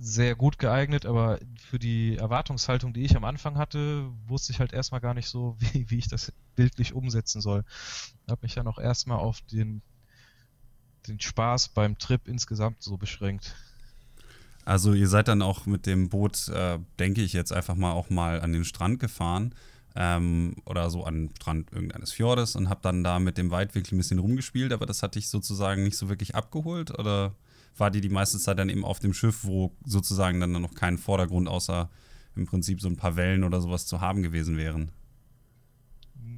[0.00, 4.72] sehr gut geeignet, aber für die Erwartungshaltung, die ich am Anfang hatte, wusste ich halt
[4.72, 7.64] erstmal gar nicht so, wie, wie ich das bildlich umsetzen soll.
[8.28, 9.82] Habe mich dann auch erstmal auf den,
[11.06, 13.54] den Spaß beim Trip insgesamt so beschränkt.
[14.64, 18.10] Also ihr seid dann auch mit dem Boot, äh, denke ich jetzt einfach mal auch
[18.10, 19.54] mal an den Strand gefahren
[19.96, 23.94] ähm, oder so an den Strand irgendeines Fjordes und habt dann da mit dem Weitwinkel
[23.94, 27.34] ein bisschen rumgespielt, aber das hat dich sozusagen nicht so wirklich abgeholt oder?
[27.76, 30.98] War die die meiste Zeit dann eben auf dem Schiff, wo sozusagen dann noch kein
[30.98, 31.88] Vordergrund außer
[32.36, 34.90] im Prinzip so ein paar Wellen oder sowas zu haben gewesen wären?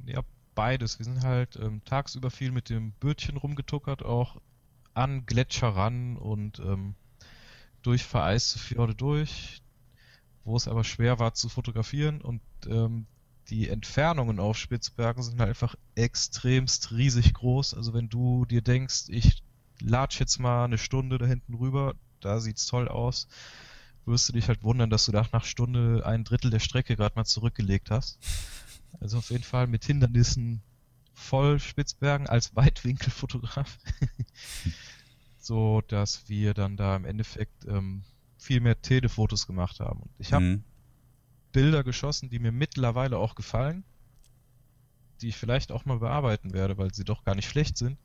[0.05, 0.21] Ja,
[0.55, 0.99] beides.
[0.99, 4.41] Wir sind halt ähm, tagsüber viel mit dem Bötchen rumgetuckert, auch
[4.93, 6.95] an Gletscher ran und ähm,
[7.81, 9.61] durch vereiste Fjorde durch,
[10.43, 13.05] wo es aber schwer war zu fotografieren und ähm,
[13.49, 17.73] die Entfernungen auf Spitzbergen sind halt einfach extremst riesig groß.
[17.73, 19.43] Also wenn du dir denkst, ich
[19.83, 23.27] latsch jetzt mal eine Stunde da hinten rüber, da sieht's toll aus,
[24.05, 27.15] wirst du dich halt wundern, dass du nach einer Stunde ein Drittel der Strecke gerade
[27.15, 28.17] mal zurückgelegt hast.
[28.99, 30.61] Also auf jeden Fall mit Hindernissen
[31.13, 33.77] voll Spitzbergen als Weitwinkelfotograf.
[35.39, 38.03] so dass wir dann da im Endeffekt ähm,
[38.37, 40.01] viel mehr Telefotos gemacht haben.
[40.01, 40.63] Und ich habe Mhm.
[41.51, 43.83] Bilder geschossen, die mir mittlerweile auch gefallen,
[45.21, 47.99] die ich vielleicht auch mal bearbeiten werde, weil sie doch gar nicht schlecht sind.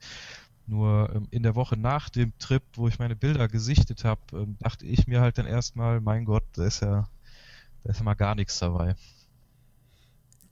[0.68, 4.56] Nur ähm, in der Woche nach dem Trip, wo ich meine Bilder gesichtet habe, ähm,
[4.60, 7.08] dachte ich mir halt dann erstmal, mein Gott, da ist ja,
[7.82, 8.94] da ist ja mal gar nichts dabei.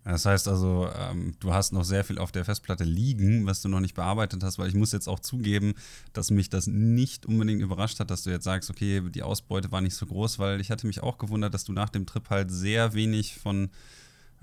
[0.05, 3.69] Das heißt also, ähm, du hast noch sehr viel auf der Festplatte liegen, was du
[3.69, 5.75] noch nicht bearbeitet hast, weil ich muss jetzt auch zugeben,
[6.13, 9.81] dass mich das nicht unbedingt überrascht hat, dass du jetzt sagst, okay, die Ausbeute war
[9.81, 12.53] nicht so groß, weil ich hatte mich auch gewundert, dass du nach dem Trip halt
[12.53, 13.69] sehr wenig von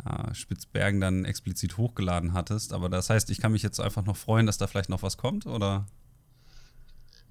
[0.05, 2.73] äh, Spitzbergen dann explizit hochgeladen hattest.
[2.73, 5.17] Aber das heißt, ich kann mich jetzt einfach noch freuen, dass da vielleicht noch was
[5.17, 5.85] kommt, oder?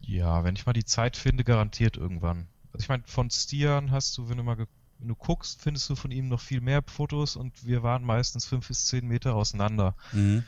[0.00, 2.48] Ja, wenn ich mal die Zeit finde, garantiert irgendwann.
[2.72, 4.66] Also ich meine, von Stian hast du, wenn du mal
[4.98, 8.46] wenn du guckst, findest du von ihm noch viel mehr Fotos und wir waren meistens
[8.46, 9.96] fünf bis zehn Meter auseinander.
[10.12, 10.44] Mhm.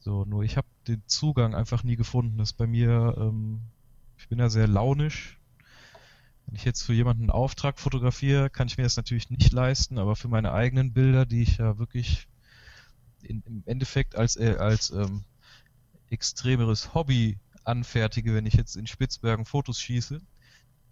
[0.00, 2.36] So, nur ich habe den Zugang einfach nie gefunden.
[2.38, 3.60] Das ist bei mir, ähm,
[4.18, 5.38] ich bin ja sehr launisch.
[6.54, 9.98] Wenn ich jetzt für jemanden einen Auftrag fotografiere, kann ich mir das natürlich nicht leisten,
[9.98, 12.28] aber für meine eigenen Bilder, die ich ja wirklich
[13.22, 15.24] in, im Endeffekt als, äh, als ähm,
[16.10, 20.20] extremeres Hobby anfertige, wenn ich jetzt in Spitzbergen Fotos schieße,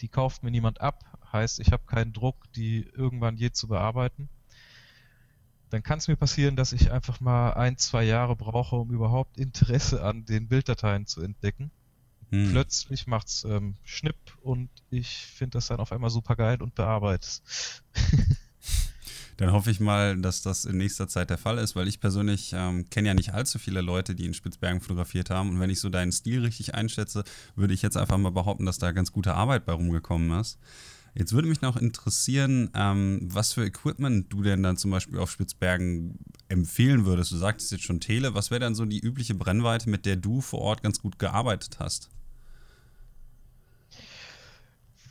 [0.01, 1.05] die kauft mir niemand ab.
[1.33, 4.29] Heißt, ich habe keinen Druck, die irgendwann je zu bearbeiten.
[5.71, 9.37] Dann kann es mir passieren, dass ich einfach mal ein, zwei Jahre brauche, um überhaupt
[9.39, 11.71] Interesse an den Bilddateien zu entdecken.
[12.33, 12.51] Hm.
[12.51, 17.27] Plötzlich macht's ähm, Schnipp und ich finde das dann auf einmal super geil und bearbeite
[17.27, 17.83] es.
[19.37, 22.53] Dann hoffe ich mal, dass das in nächster Zeit der Fall ist, weil ich persönlich
[22.55, 25.51] ähm, kenne ja nicht allzu viele Leute, die in Spitzbergen fotografiert haben.
[25.51, 27.25] Und wenn ich so deinen Stil richtig einschätze,
[27.57, 30.59] würde ich jetzt einfach mal behaupten, dass da ganz gute Arbeit bei rumgekommen ist.
[31.15, 35.31] Jetzt würde mich noch interessieren, ähm, was für Equipment du denn dann zum Beispiel auf
[35.31, 36.19] Spitzbergen
[36.49, 37.33] empfehlen würdest.
[37.33, 38.35] Du sagtest jetzt schon Tele.
[38.35, 41.79] Was wäre dann so die übliche Brennweite, mit der du vor Ort ganz gut gearbeitet
[41.81, 42.11] hast?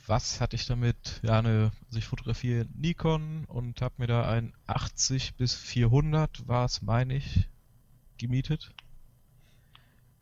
[0.08, 1.20] Was hatte ich damit?
[1.24, 6.66] Ja, eine, also ich fotografiere Nikon und habe mir da ein 80 bis 400 war
[6.66, 7.48] es, meine ich,
[8.18, 8.74] gemietet.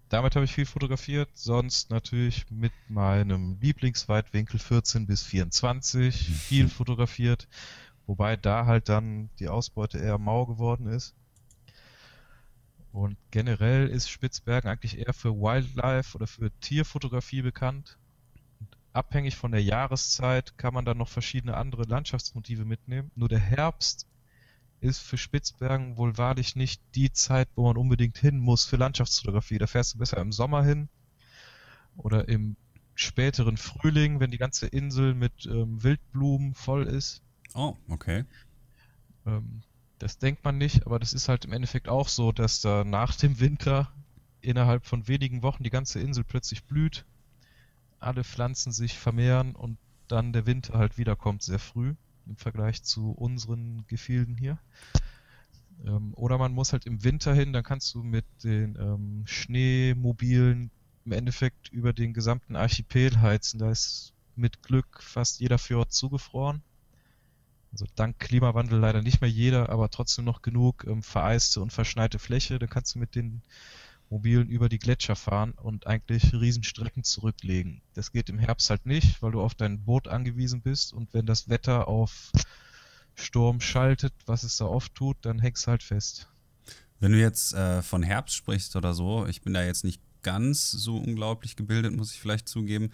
[0.09, 7.47] Damit habe ich viel fotografiert, sonst natürlich mit meinem Lieblingsweitwinkel 14 bis 24 viel fotografiert,
[8.07, 11.13] wobei da halt dann die Ausbeute eher mau geworden ist.
[12.91, 17.99] Und generell ist Spitzbergen eigentlich eher für Wildlife oder für Tierfotografie bekannt.
[18.91, 23.11] Abhängig von der Jahreszeit kann man dann noch verschiedene andere Landschaftsmotive mitnehmen.
[23.15, 24.07] Nur der Herbst
[24.81, 29.57] ist für Spitzbergen wohl wahrlich nicht die Zeit, wo man unbedingt hin muss für Landschaftsfotografie.
[29.57, 30.89] Da fährst du besser im Sommer hin
[31.97, 32.55] oder im
[32.95, 37.21] späteren Frühling, wenn die ganze Insel mit ähm, Wildblumen voll ist.
[37.53, 38.25] Oh, okay.
[39.25, 39.61] Ähm,
[39.99, 43.15] das denkt man nicht, aber das ist halt im Endeffekt auch so, dass da nach
[43.15, 43.91] dem Winter
[44.41, 47.05] innerhalb von wenigen Wochen die ganze Insel plötzlich blüht,
[47.99, 53.11] alle Pflanzen sich vermehren und dann der Winter halt wiederkommt sehr früh im Vergleich zu
[53.11, 54.59] unseren Gefilden hier.
[55.85, 60.71] Ähm, oder man muss halt im Winter hin, dann kannst du mit den ähm, Schneemobilen
[61.05, 63.59] im Endeffekt über den gesamten Archipel heizen.
[63.59, 66.61] Da ist mit Glück fast jeder Fjord zugefroren.
[67.71, 72.19] Also dank Klimawandel leider nicht mehr jeder, aber trotzdem noch genug ähm, vereiste und verschneite
[72.19, 72.57] Fläche.
[72.57, 73.41] Da kannst du mit den
[74.09, 77.81] Mobilen über die Gletscher fahren und eigentlich Riesenstrecken zurücklegen.
[77.93, 81.25] Das geht im Herbst halt nicht, weil du auf dein Boot angewiesen bist und wenn
[81.25, 82.31] das Wetter auf
[83.15, 86.27] Sturm schaltet, was es da oft tut, dann hängst du halt fest.
[86.99, 90.71] Wenn du jetzt äh, von Herbst sprichst oder so, ich bin da jetzt nicht ganz
[90.71, 92.91] so unglaublich gebildet, muss ich vielleicht zugeben.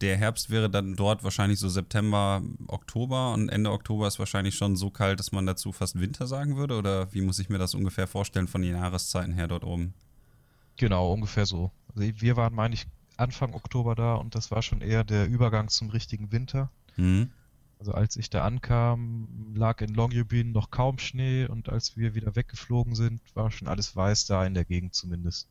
[0.00, 4.76] Der Herbst wäre dann dort wahrscheinlich so September, Oktober und Ende Oktober ist wahrscheinlich schon
[4.76, 6.76] so kalt, dass man dazu fast Winter sagen würde?
[6.76, 9.94] Oder wie muss ich mir das ungefähr vorstellen von den Jahreszeiten her dort oben?
[10.80, 11.70] Genau, ungefähr so.
[11.94, 12.86] Also wir waren, meine ich,
[13.18, 16.70] Anfang Oktober da und das war schon eher der Übergang zum richtigen Winter.
[16.94, 17.30] Hm.
[17.78, 22.34] Also als ich da ankam, lag in Longyearbyen noch kaum Schnee und als wir wieder
[22.34, 25.50] weggeflogen sind, war schon alles weiß da in der Gegend zumindest.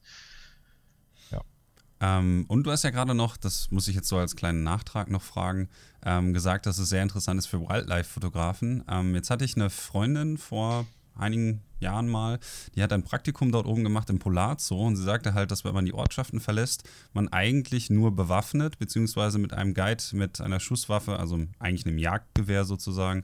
[2.01, 5.09] Ähm, und du hast ja gerade noch, das muss ich jetzt so als kleinen Nachtrag
[5.09, 5.69] noch fragen,
[6.05, 8.85] ähm, gesagt, dass es sehr interessant ist für Wildlife-Fotografen.
[8.89, 10.85] Ähm, jetzt hatte ich eine Freundin vor
[11.19, 12.39] einigen Jahren mal,
[12.75, 15.73] die hat ein Praktikum dort oben gemacht im Polarzoo und sie sagte halt, dass wenn
[15.73, 21.17] man die Ortschaften verlässt, man eigentlich nur bewaffnet, beziehungsweise mit einem Guide mit einer Schusswaffe,
[21.19, 23.23] also eigentlich einem Jagdgewehr sozusagen,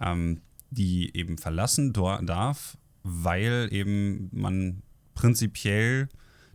[0.00, 4.82] ähm, die eben verlassen darf, weil eben man
[5.14, 6.08] prinzipiell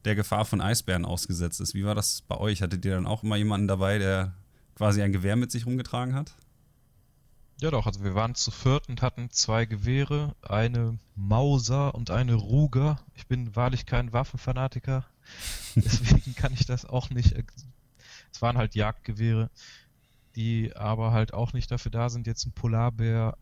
[0.05, 1.73] der Gefahr von Eisbären ausgesetzt ist.
[1.73, 2.61] Wie war das bei euch?
[2.61, 4.33] Hattet ihr dann auch immer jemanden dabei, der
[4.75, 6.35] quasi ein Gewehr mit sich rumgetragen hat?
[7.61, 12.33] Ja doch, also wir waren zu viert und hatten zwei Gewehre, eine Mauser und eine
[12.33, 12.99] Ruger.
[13.13, 15.05] Ich bin wahrlich kein Waffenfanatiker,
[15.75, 17.35] deswegen kann ich das auch nicht.
[18.33, 19.51] Es waren halt Jagdgewehre.
[20.35, 23.37] die aber halt auch nicht dafür da sind, jetzt einen Polarbär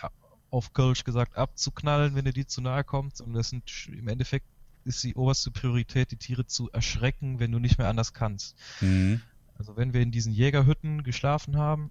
[0.00, 0.10] ja,
[0.50, 4.46] auf Kölsch gesagt abzuknallen, wenn er die zu nahe kommt, sondern das sind im Endeffekt
[4.84, 8.56] ist die oberste Priorität, die Tiere zu erschrecken, wenn du nicht mehr anders kannst.
[8.80, 9.20] Mhm.
[9.58, 11.90] Also wenn wir in diesen Jägerhütten geschlafen haben,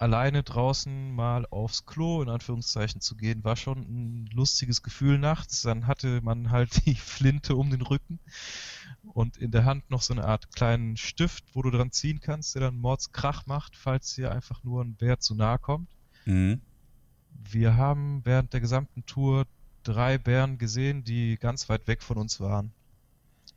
[0.00, 5.62] alleine draußen mal aufs Klo in Anführungszeichen zu gehen, war schon ein lustiges Gefühl nachts.
[5.62, 8.18] Dann hatte man halt die Flinte um den Rücken
[9.12, 12.54] und in der Hand noch so eine Art kleinen Stift, wo du dran ziehen kannst,
[12.54, 15.88] der dann Mordskrach macht, falls dir einfach nur ein Bär zu nahe kommt.
[16.24, 16.60] Mhm.
[17.30, 19.46] Wir haben während der gesamten Tour
[19.82, 22.72] drei Bären gesehen, die ganz weit weg von uns waren.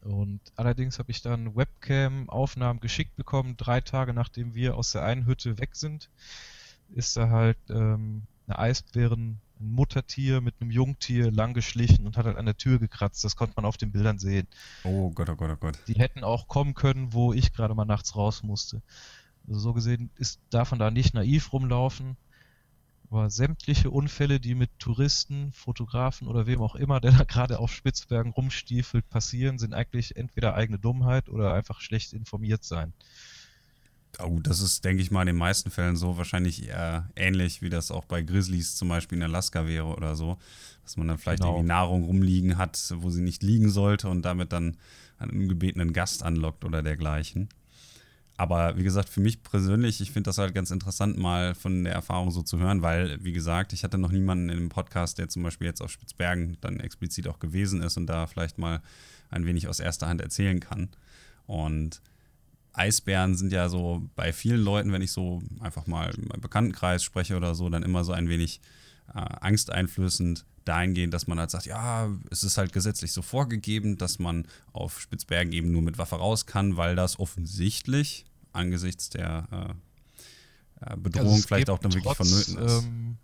[0.01, 5.25] Und allerdings habe ich dann Webcam-Aufnahmen geschickt bekommen, drei Tage nachdem wir aus der einen
[5.25, 6.09] Hütte weg sind,
[6.93, 12.25] ist da halt ähm, eine Eisbären, ein Muttertier mit einem Jungtier lang geschlichen und hat
[12.25, 13.23] halt an der Tür gekratzt.
[13.23, 14.47] Das konnte man auf den Bildern sehen.
[14.83, 15.77] Oh Gott, oh Gott, oh Gott.
[15.87, 18.81] Die hätten auch kommen können, wo ich gerade mal nachts raus musste.
[19.47, 22.15] Also so gesehen ist, darf man da nicht naiv rumlaufen.
[23.11, 27.71] Aber sämtliche Unfälle, die mit Touristen, Fotografen oder wem auch immer, der da gerade auf
[27.71, 32.93] Spitzbergen rumstiefelt, passieren, sind eigentlich entweder eigene Dummheit oder einfach schlecht informiert sein.
[34.19, 37.69] Oh, das ist, denke ich mal, in den meisten Fällen so wahrscheinlich eher ähnlich, wie
[37.69, 40.37] das auch bei Grizzlies zum Beispiel in Alaska wäre oder so.
[40.83, 41.53] Dass man dann vielleicht genau.
[41.53, 44.77] irgendwie Nahrung rumliegen hat, wo sie nicht liegen sollte und damit dann
[45.19, 47.49] einen ungebetenen Gast anlockt oder dergleichen.
[48.39, 51.91] Aber wie gesagt, für mich persönlich, ich finde das halt ganz interessant, mal von der
[51.91, 55.27] Erfahrung so zu hören, weil, wie gesagt, ich hatte noch niemanden in einem Podcast, der
[55.27, 58.81] zum Beispiel jetzt auf Spitzbergen dann explizit auch gewesen ist und da vielleicht mal
[59.29, 60.87] ein wenig aus erster Hand erzählen kann.
[61.47, 62.01] Und
[62.71, 67.35] Eisbären sind ja so bei vielen Leuten, wenn ich so einfach mal im Bekanntenkreis spreche
[67.35, 68.61] oder so, dann immer so ein wenig
[69.13, 74.17] äh, angsteinflößend dahingehend, dass man halt sagt, ja, es ist halt gesetzlich so vorgegeben, dass
[74.17, 79.47] man auf Spitzbergen eben nur mit Waffe raus kann, weil das offensichtlich angesichts der
[80.81, 82.83] äh, äh Bedrohung also vielleicht auch dann wirklich vonnöten ist.
[82.83, 83.17] Ähm,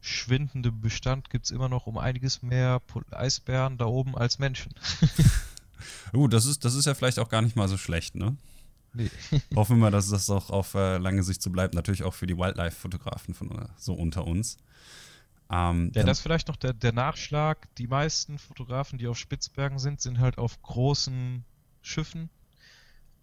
[0.00, 4.72] schwindendem Bestand gibt es immer noch um einiges mehr Eisbären da oben als Menschen.
[6.12, 8.36] Gut, das ist, das ist ja vielleicht auch gar nicht mal so schlecht, ne?
[8.92, 9.10] Nee.
[9.54, 11.74] Hoffen wir, dass das auch auf äh, lange Sicht so bleibt.
[11.74, 14.56] Natürlich auch für die Wildlife-Fotografen von äh, so unter uns.
[15.50, 17.72] Ähm, ja, das ist vielleicht noch der, der Nachschlag.
[17.76, 21.44] Die meisten Fotografen, die auf Spitzbergen sind, sind halt auf großen
[21.82, 22.30] Schiffen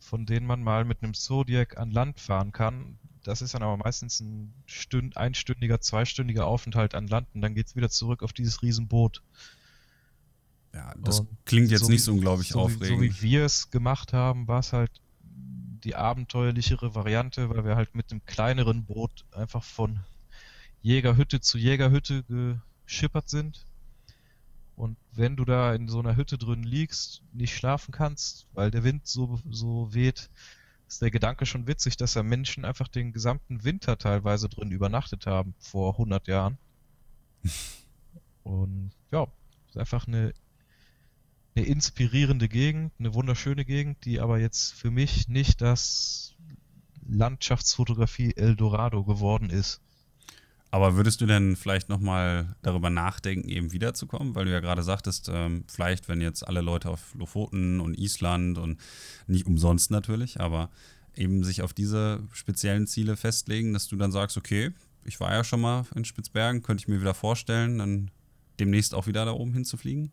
[0.08, 2.98] von denen man mal mit einem Zodiac an Land fahren kann.
[3.24, 7.68] Das ist dann aber meistens ein Stünd, einstündiger, zweistündiger Aufenthalt an Land und dann geht
[7.68, 9.22] es wieder zurück auf dieses Riesenboot.
[10.74, 12.88] Ja, das und klingt jetzt so nicht so unglaublich so aufregend.
[12.88, 14.92] so wie wir es gemacht haben, war es halt
[15.84, 20.00] die abenteuerlichere Variante, weil wir halt mit dem kleineren Boot einfach von
[20.82, 22.24] Jägerhütte zu Jägerhütte
[22.86, 23.67] geschippert sind
[24.78, 28.84] und wenn du da in so einer Hütte drin liegst, nicht schlafen kannst, weil der
[28.84, 30.30] Wind so, so weht,
[30.88, 35.26] ist der Gedanke schon witzig, dass da Menschen einfach den gesamten Winter teilweise drin übernachtet
[35.26, 36.60] haben, vor 100 Jahren.
[38.44, 39.28] Und ja,
[39.68, 40.32] ist einfach eine,
[41.56, 46.36] eine inspirierende Gegend, eine wunderschöne Gegend, die aber jetzt für mich nicht das
[47.10, 49.82] Landschaftsfotografie Eldorado geworden ist.
[50.70, 54.36] Aber würdest du denn vielleicht nochmal darüber nachdenken, eben wiederzukommen?
[54.36, 58.58] Weil du ja gerade sagtest, ähm, vielleicht, wenn jetzt alle Leute auf Lofoten und Island
[58.58, 58.78] und
[59.28, 60.70] nicht umsonst natürlich, aber
[61.16, 64.72] eben sich auf diese speziellen Ziele festlegen, dass du dann sagst, okay,
[65.06, 68.12] ich war ja schon mal in Spitzbergen, könnte ich mir wieder vorstellen, dann
[68.60, 70.12] demnächst auch wieder da oben hinzufliegen?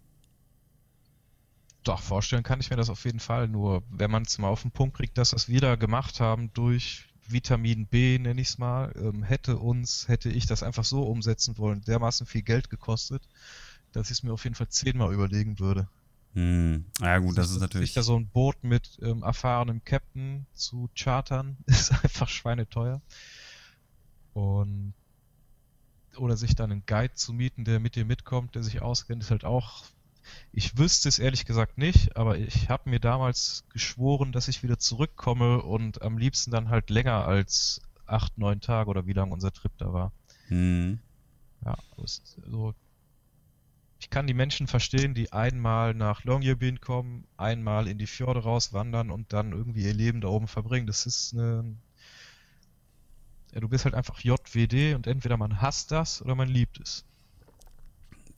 [1.83, 3.49] Doch, vorstellen kann ich mir das auf jeden Fall.
[3.49, 7.05] Nur wenn man es mal auf den Punkt kriegt, dass es wieder gemacht haben durch
[7.27, 11.59] Vitamin B, nenne ich es mal, ähm, hätte uns, hätte ich das einfach so umsetzen
[11.59, 13.23] wollen, dermaßen viel Geld gekostet,
[13.93, 15.89] dass ich es mir auf jeden Fall zehnmal überlegen würde.
[16.35, 16.85] Hm.
[17.01, 17.91] Ja gut, das, das ist natürlich.
[17.91, 23.01] Sich da so ein Boot mit ähm, erfahrenem Captain zu chartern, ist einfach schweineteuer.
[24.33, 24.95] Und
[26.17, 29.31] oder sich dann einen Guide zu mieten, der mit dir mitkommt, der sich auskennt, ist
[29.31, 29.85] halt auch
[30.53, 34.79] ich wüsste es ehrlich gesagt nicht, aber ich habe mir damals geschworen, dass ich wieder
[34.79, 39.53] zurückkomme und am liebsten dann halt länger als acht, neun Tage oder wie lang unser
[39.53, 40.13] Trip da war.
[40.49, 41.01] Mhm.
[41.65, 42.75] Ja, so.
[43.99, 49.11] Ich kann die Menschen verstehen, die einmal nach Longyearbyen kommen, einmal in die Fjorde rauswandern
[49.11, 50.87] und dann irgendwie ihr Leben da oben verbringen.
[50.87, 51.75] Das ist eine.
[53.53, 57.07] Ja, du bist halt einfach JWD und entweder man hasst das oder man liebt es.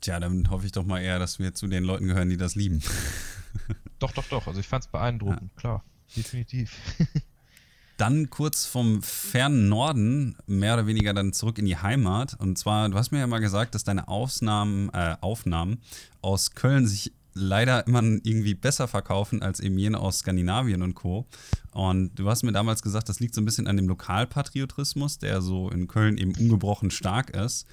[0.00, 2.54] Tja, dann hoffe ich doch mal eher, dass wir zu den Leuten gehören, die das
[2.54, 2.82] lieben.
[3.98, 4.46] Doch, doch, doch.
[4.46, 5.58] Also ich fand es beeindruckend, ja.
[5.60, 5.84] klar.
[6.14, 6.76] Definitiv.
[7.96, 12.34] Dann kurz vom fernen Norden, mehr oder weniger dann zurück in die Heimat.
[12.38, 15.78] Und zwar, du hast mir ja mal gesagt, dass deine Aufnahmen, äh, Aufnahmen
[16.20, 21.26] aus Köln sich leider immer irgendwie besser verkaufen als eben jene aus Skandinavien und Co.
[21.72, 25.40] Und du hast mir damals gesagt, das liegt so ein bisschen an dem Lokalpatriotismus, der
[25.40, 27.66] so in Köln eben ungebrochen stark ist.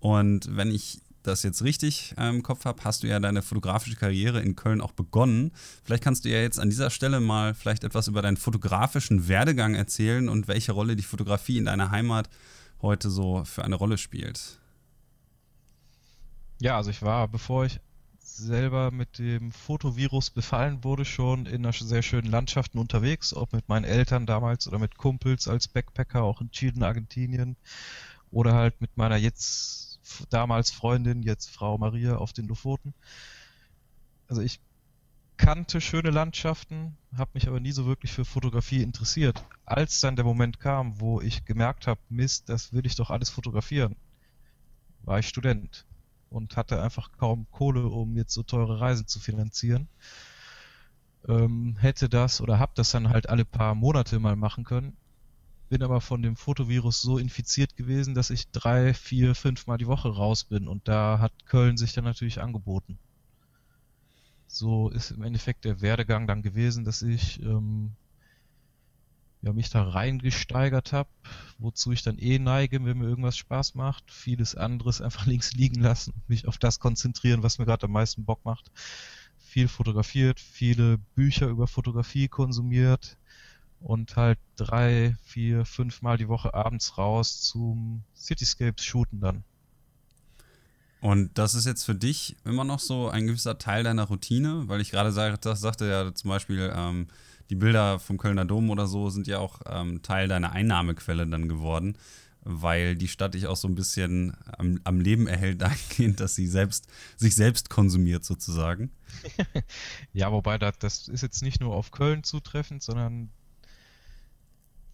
[0.00, 3.96] Und wenn ich das jetzt richtig äh, im Kopf habe, hast du ja deine fotografische
[3.96, 5.52] Karriere in Köln auch begonnen.
[5.84, 9.74] Vielleicht kannst du ja jetzt an dieser Stelle mal vielleicht etwas über deinen fotografischen Werdegang
[9.74, 12.28] erzählen und welche Rolle die Fotografie in deiner Heimat
[12.80, 14.58] heute so für eine Rolle spielt.
[16.60, 17.80] Ja, also ich war, bevor ich
[18.18, 23.68] selber mit dem Fotovirus befallen wurde, schon in einer sehr schönen Landschaften unterwegs, ob mit
[23.68, 27.56] meinen Eltern damals oder mit Kumpels als Backpacker, auch in Chile, Argentinien
[28.30, 29.87] oder halt mit meiner jetzt
[30.30, 32.94] damals Freundin, jetzt Frau Maria auf den Lofoten.
[34.28, 34.60] Also ich
[35.36, 39.42] kannte schöne Landschaften, habe mich aber nie so wirklich für Fotografie interessiert.
[39.64, 43.30] Als dann der Moment kam, wo ich gemerkt habe, Mist, das will ich doch alles
[43.30, 43.96] fotografieren,
[45.02, 45.86] war ich Student
[46.28, 49.88] und hatte einfach kaum Kohle, um jetzt so teure Reisen zu finanzieren.
[51.26, 54.96] Ähm, hätte das oder hab das dann halt alle paar Monate mal machen können
[55.68, 59.86] bin aber von dem Fotovirus so infiziert gewesen, dass ich drei, vier, fünf Mal die
[59.86, 62.98] Woche raus bin und da hat Köln sich dann natürlich angeboten.
[64.46, 67.92] So ist im Endeffekt der Werdegang dann gewesen, dass ich ähm,
[69.42, 71.10] ja, mich da reingesteigert habe,
[71.58, 74.10] wozu ich dann eh neige, wenn mir irgendwas Spaß macht.
[74.10, 78.24] Vieles anderes einfach links liegen lassen, mich auf das konzentrieren, was mir gerade am meisten
[78.24, 78.70] Bock macht.
[79.36, 83.16] Viel fotografiert, viele Bücher über Fotografie konsumiert,
[83.80, 89.44] und halt drei, vier, fünf Mal die Woche abends raus zum Cityscapes shooten dann.
[91.00, 94.80] Und das ist jetzt für dich immer noch so ein gewisser Teil deiner Routine, weil
[94.80, 97.06] ich gerade sag, sagte ja zum Beispiel, ähm,
[97.50, 101.48] die Bilder vom Kölner Dom oder so sind ja auch ähm, Teil deiner Einnahmequelle dann
[101.48, 101.96] geworden,
[102.42, 106.48] weil die Stadt dich auch so ein bisschen am, am Leben erhält dahingehend, dass sie
[106.48, 108.90] selbst, sich selbst konsumiert sozusagen.
[110.12, 113.30] ja, wobei das, das ist jetzt nicht nur auf Köln zutreffend, sondern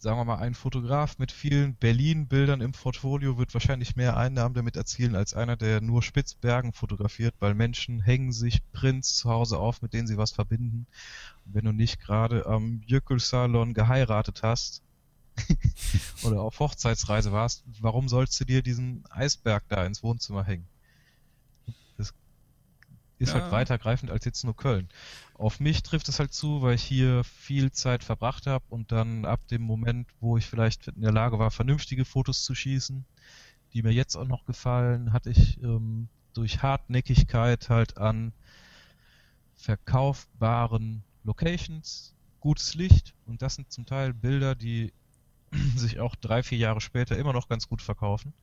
[0.04, 4.76] sagen wir mal, ein Fotograf mit vielen Berlin-Bildern im Portfolio wird wahrscheinlich mehr Einnahmen damit
[4.76, 9.80] erzielen als einer, der nur Spitzbergen fotografiert, weil Menschen hängen sich Prints zu Hause auf,
[9.80, 10.86] mit denen sie was verbinden.
[11.46, 14.82] Und wenn du nicht gerade am Jökulsalon geheiratet hast
[16.22, 20.68] oder auf Hochzeitsreise warst, warum sollst du dir diesen Eisberg da ins Wohnzimmer hängen?
[23.18, 23.50] Ist halt ja.
[23.50, 24.88] halt weitergreifend als jetzt nur Köln.
[25.34, 29.24] Auf mich trifft es halt zu, weil ich hier viel Zeit verbracht habe und dann
[29.24, 33.04] ab dem Moment, wo ich vielleicht in der Lage war, vernünftige Fotos zu schießen,
[33.72, 38.32] die mir jetzt auch noch gefallen, hatte ich ähm, durch Hartnäckigkeit halt an
[39.54, 44.92] verkaufbaren Locations, gutes Licht und das sind zum Teil Bilder, die
[45.76, 48.34] sich auch drei, vier Jahre später immer noch ganz gut verkaufen.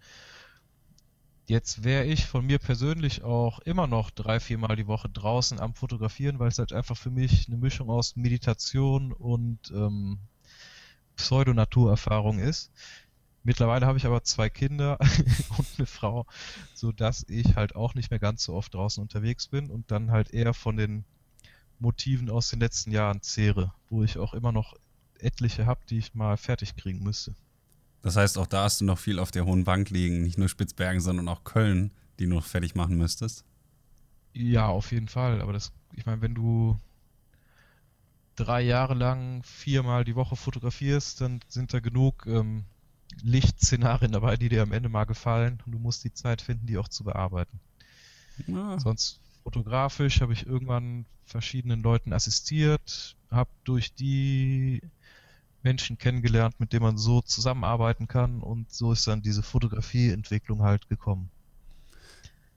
[1.52, 5.74] Jetzt wäre ich von mir persönlich auch immer noch drei, viermal die Woche draußen am
[5.74, 10.20] Fotografieren, weil es halt einfach für mich eine Mischung aus Meditation und ähm,
[11.18, 12.72] Pseudonaturerfahrung ist.
[13.44, 14.98] Mittlerweile habe ich aber zwei Kinder
[15.58, 16.26] und eine Frau,
[16.74, 20.10] so dass ich halt auch nicht mehr ganz so oft draußen unterwegs bin und dann
[20.10, 21.04] halt eher von den
[21.80, 24.76] Motiven aus den letzten Jahren zehre, wo ich auch immer noch
[25.20, 27.36] etliche habe, die ich mal fertig kriegen müsste.
[28.02, 30.50] Das heißt, auch da hast du noch viel auf der hohen Bank liegen, nicht nur
[30.50, 33.46] Spitzbergen, sondern auch Köln, die du noch fertig machen müsstest.
[34.34, 35.42] Ja, auf jeden Fall.
[35.42, 36.78] Aber das, ich meine, wenn du
[38.36, 42.64] drei Jahre lang viermal die Woche fotografierst, dann sind da genug ähm,
[43.22, 46.78] Lichtszenarien dabei, die dir am Ende mal gefallen und du musst die Zeit finden, die
[46.78, 47.60] auch zu bearbeiten.
[48.48, 48.80] Ja.
[48.80, 54.82] Sonst fotografisch habe ich irgendwann verschiedenen Leuten assistiert, habe durch die
[55.64, 60.90] Menschen kennengelernt, mit denen man so zusammenarbeiten kann und so ist dann diese Fotografieentwicklung halt
[60.90, 61.30] gekommen.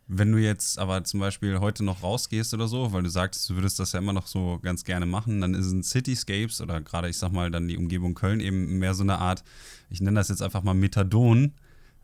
[0.07, 3.55] Wenn du jetzt aber zum Beispiel heute noch rausgehst oder so, weil du sagst, du
[3.55, 7.17] würdest das ja immer noch so ganz gerne machen, dann sind Cityscapes oder gerade, ich
[7.17, 9.43] sag mal, dann die Umgebung Köln eben mehr so eine Art,
[9.89, 11.55] ich nenne das jetzt einfach mal Methadon,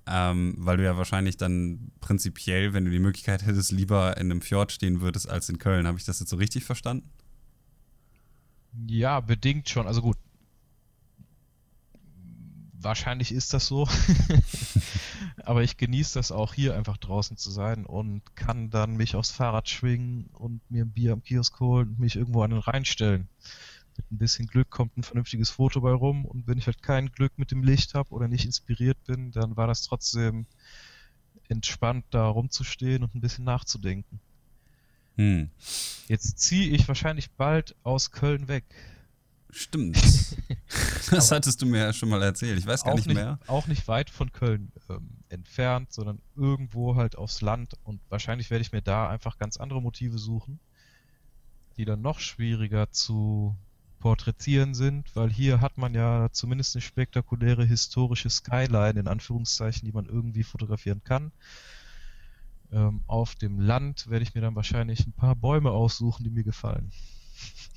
[0.07, 4.41] ähm, weil du ja wahrscheinlich dann prinzipiell, wenn du die Möglichkeit hättest, lieber in einem
[4.41, 5.87] Fjord stehen würdest als in Köln.
[5.87, 7.09] Habe ich das jetzt so richtig verstanden?
[8.87, 9.87] Ja, bedingt schon.
[9.87, 10.17] Also gut,
[12.83, 13.89] wahrscheinlich ist das so.
[15.45, 19.31] Aber ich genieße das auch hier einfach draußen zu sein und kann dann mich aufs
[19.31, 22.85] Fahrrad schwingen und mir ein Bier am Kiosk holen und mich irgendwo an den Rhein
[22.85, 23.29] stellen.
[23.97, 27.13] Mit ein bisschen Glück kommt ein vernünftiges Foto bei rum und wenn ich halt kein
[27.13, 30.47] Glück mit dem Licht habe oder nicht inspiriert bin, dann war das trotzdem
[31.49, 34.21] entspannt da rumzustehen und ein bisschen nachzudenken.
[35.17, 35.51] Hm.
[36.09, 38.65] Jetzt ziehe ich wahrscheinlich bald aus Köln weg.
[39.53, 39.97] Stimmt.
[41.11, 42.57] Das hattest du mir ja schon mal erzählt.
[42.57, 43.41] Ich weiß gar nicht, nicht, mehr.
[43.49, 47.75] Auch nicht weit von Köln ähm, entfernt, sondern irgendwo halt aufs Land.
[47.83, 50.61] Und wahrscheinlich werde ich mir da einfach ganz andere Motive suchen.
[51.77, 53.57] die dann noch schwieriger zu
[53.99, 59.93] porträtieren sind, weil hier hat man ja zumindest eine spektakuläre historische Skyline, in Anführungszeichen, die
[59.93, 61.33] man irgendwie fotografieren kann.
[62.73, 66.45] Ähm, auf dem Land werde ich mir dann wahrscheinlich ein paar Bäume aussuchen, die mir
[66.45, 66.93] gefallen.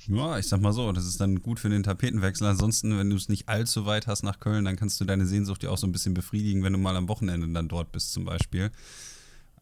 [0.06, 2.46] Ja, ich sag mal so, das ist dann gut für den Tapetenwechsel.
[2.46, 5.62] Ansonsten, wenn du es nicht allzu weit hast nach Köln, dann kannst du deine Sehnsucht
[5.62, 8.24] ja auch so ein bisschen befriedigen, wenn du mal am Wochenende dann dort bist, zum
[8.24, 8.70] Beispiel.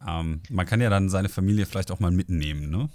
[0.07, 2.89] Ähm, man kann ja dann seine Familie vielleicht auch mal mitnehmen, ne?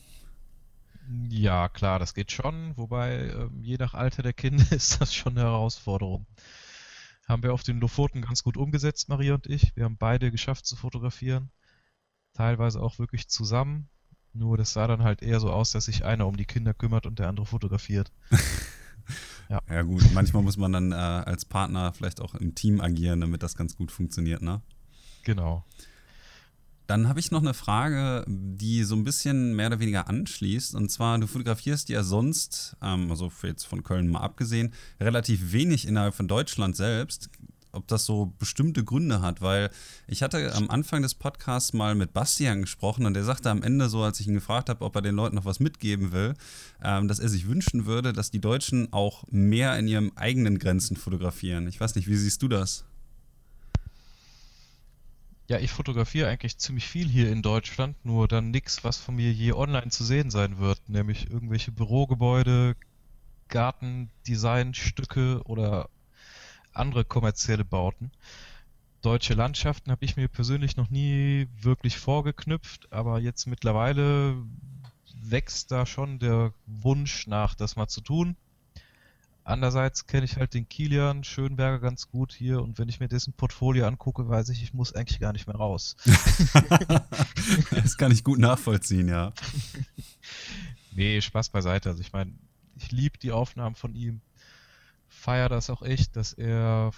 [1.29, 5.37] Ja, klar, das geht schon, wobei ähm, je nach Alter der Kinder ist das schon
[5.37, 6.25] eine Herausforderung.
[7.27, 9.75] Haben wir auf den Lofoten ganz gut umgesetzt, Maria und ich.
[9.75, 11.51] Wir haben beide geschafft zu fotografieren.
[12.33, 13.89] Teilweise auch wirklich zusammen.
[14.33, 17.05] Nur das sah dann halt eher so aus, dass sich einer um die Kinder kümmert
[17.05, 18.11] und der andere fotografiert.
[19.49, 19.61] ja.
[19.69, 20.03] ja, gut.
[20.13, 23.75] Manchmal muss man dann äh, als Partner vielleicht auch im Team agieren, damit das ganz
[23.75, 24.61] gut funktioniert, ne?
[25.23, 25.65] Genau.
[26.87, 30.73] Dann habe ich noch eine Frage, die so ein bisschen mehr oder weniger anschließt.
[30.73, 35.85] Und zwar, du fotografierst ja sonst, ähm, also jetzt von Köln mal abgesehen, relativ wenig
[35.85, 37.29] innerhalb von Deutschland selbst.
[37.77, 39.69] Ob das so bestimmte Gründe hat, weil
[40.07, 43.87] ich hatte am Anfang des Podcasts mal mit Bastian gesprochen und der sagte am Ende
[43.87, 46.33] so, als ich ihn gefragt habe, ob er den Leuten noch was mitgeben will,
[46.83, 50.97] ähm, dass er sich wünschen würde, dass die Deutschen auch mehr in ihren eigenen Grenzen
[50.97, 51.67] fotografieren.
[51.67, 52.83] Ich weiß nicht, wie siehst du das?
[55.47, 59.31] Ja, ich fotografiere eigentlich ziemlich viel hier in Deutschland, nur dann nichts, was von mir
[59.31, 62.75] je online zu sehen sein wird, nämlich irgendwelche Bürogebäude,
[63.49, 65.89] Gartendesignstücke oder
[66.77, 68.11] andere kommerzielle Bauten.
[69.01, 74.35] Deutsche Landschaften habe ich mir persönlich noch nie wirklich vorgeknüpft, aber jetzt mittlerweile
[75.13, 78.35] wächst da schon der Wunsch nach, das mal zu tun.
[79.43, 83.31] Andererseits kenne ich halt den Kilian Schönberger ganz gut hier und wenn ich mir dessen
[83.31, 85.95] Portfolio angucke, weiß ich, ich muss eigentlich gar nicht mehr raus.
[87.71, 89.31] das kann ich gut nachvollziehen, ja.
[90.91, 91.87] nee, Spaß beiseite.
[91.87, 92.33] Also ich meine,
[92.75, 94.19] ich liebe die Aufnahmen von ihm,
[95.17, 96.91] feiere das auch echt, dass er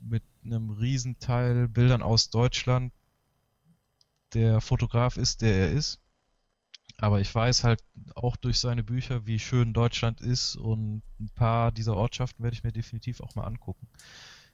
[0.00, 2.92] mit einem Riesenteil Bildern aus Deutschland
[4.34, 6.00] der Fotograf ist, der er ist.
[6.98, 7.82] Aber ich weiß halt
[8.14, 12.64] auch durch seine Bücher, wie schön Deutschland ist und ein paar dieser Ortschaften werde ich
[12.64, 13.88] mir definitiv auch mal angucken.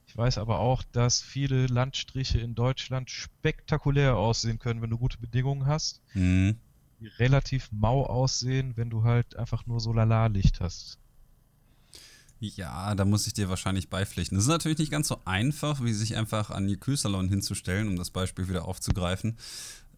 [0.06, 5.18] Ich weiß aber auch, dass viele Landstriche in Deutschland spektakulär aussehen können, wenn du gute
[5.18, 6.00] Bedingungen hast.
[6.14, 6.58] Mhm.
[6.98, 10.98] Die relativ mau aussehen, wenn du halt einfach nur so Lala-Licht hast.
[12.40, 14.36] Ja, da muss ich dir wahrscheinlich beipflichten.
[14.38, 17.96] Es ist natürlich nicht ganz so einfach, wie sich einfach an die Kühlsalon hinzustellen, um
[17.96, 19.36] das Beispiel wieder aufzugreifen.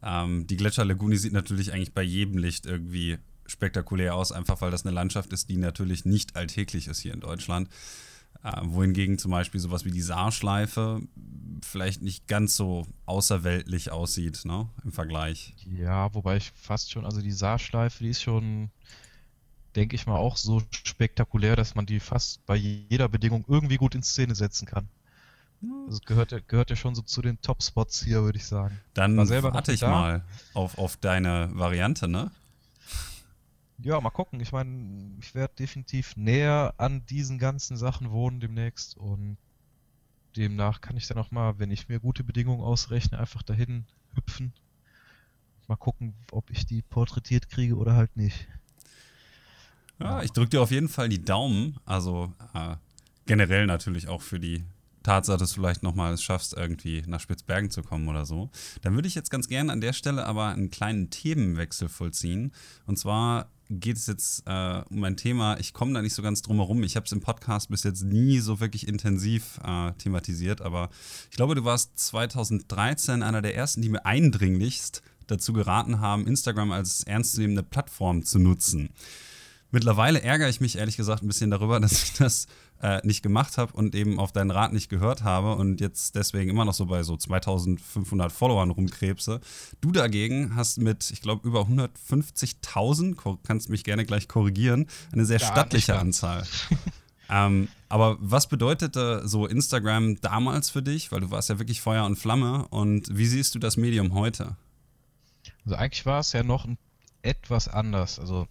[0.03, 4.84] Ähm, die Gletscherlagune sieht natürlich eigentlich bei jedem Licht irgendwie spektakulär aus, einfach weil das
[4.84, 7.68] eine Landschaft ist, die natürlich nicht alltäglich ist hier in Deutschland.
[8.45, 11.01] Äh, wohingegen zum Beispiel sowas wie die Saarschleife
[11.62, 15.55] vielleicht nicht ganz so außerweltlich aussieht, ne, im Vergleich.
[15.64, 18.70] Ja, wobei ich fast schon, also die Saarschleife, die ist schon,
[19.77, 23.95] denke ich mal, auch so spektakulär, dass man die fast bei jeder Bedingung irgendwie gut
[23.95, 24.89] in Szene setzen kann.
[25.89, 28.81] Das gehört ja, gehört ja schon so zu den Top-Spots hier, würde ich sagen.
[28.95, 29.91] Dann warte ich da.
[29.91, 32.33] mal auf, auf deine Variante, ne?
[33.79, 34.41] Ja, mal gucken.
[34.41, 39.37] Ich meine, ich werde definitiv näher an diesen ganzen Sachen wohnen demnächst und
[40.37, 44.53] demnach kann ich dann auch mal, wenn ich mir gute Bedingungen ausrechne, einfach dahin hüpfen.
[45.68, 48.49] Mal gucken, ob ich die porträtiert kriege oder halt nicht.
[50.03, 51.76] Ja, ich drücke dir auf jeden Fall die Daumen.
[51.84, 52.76] Also äh,
[53.26, 54.64] generell natürlich auch für die
[55.03, 58.50] Tatsache, dass du vielleicht nochmal es schaffst, irgendwie nach Spitzbergen zu kommen oder so.
[58.82, 62.53] Dann würde ich jetzt ganz gerne an der Stelle aber einen kleinen Themenwechsel vollziehen.
[62.86, 63.48] Und zwar
[63.80, 66.82] geht es jetzt äh, um ein Thema, ich komme da nicht so ganz drum herum.
[66.82, 70.90] Ich habe es im Podcast bis jetzt nie so wirklich intensiv äh, thematisiert, aber
[71.30, 76.72] ich glaube, du warst 2013 einer der ersten, die mir eindringlichst dazu geraten haben, Instagram
[76.72, 78.90] als ernstzunehmende Plattform zu nutzen.
[79.73, 82.47] Mittlerweile ärgere ich mich ehrlich gesagt ein bisschen darüber, dass ich das
[82.81, 86.51] äh, nicht gemacht habe und eben auf deinen Rat nicht gehört habe und jetzt deswegen
[86.51, 89.41] immer noch so bei so 2500 Followern rumkrebse.
[89.81, 95.41] Du dagegen hast mit, ich glaube, über 150.000, kannst mich gerne gleich korrigieren, eine sehr
[95.41, 96.47] ja, stattliche Anzahl.
[97.31, 101.12] ähm, aber was bedeutete so Instagram damals für dich?
[101.12, 102.66] Weil du warst ja wirklich Feuer und Flamme.
[102.68, 104.57] Und wie siehst du das Medium heute?
[105.64, 106.66] Also eigentlich war es ja noch
[107.23, 108.18] etwas anders.
[108.18, 108.49] Also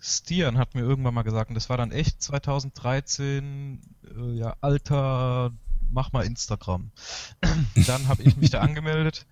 [0.00, 3.80] Stian hat mir irgendwann mal gesagt, und das war dann echt 2013,
[4.16, 5.52] äh, ja, alter,
[5.90, 6.90] mach mal Instagram.
[7.86, 9.26] dann habe ich mich da angemeldet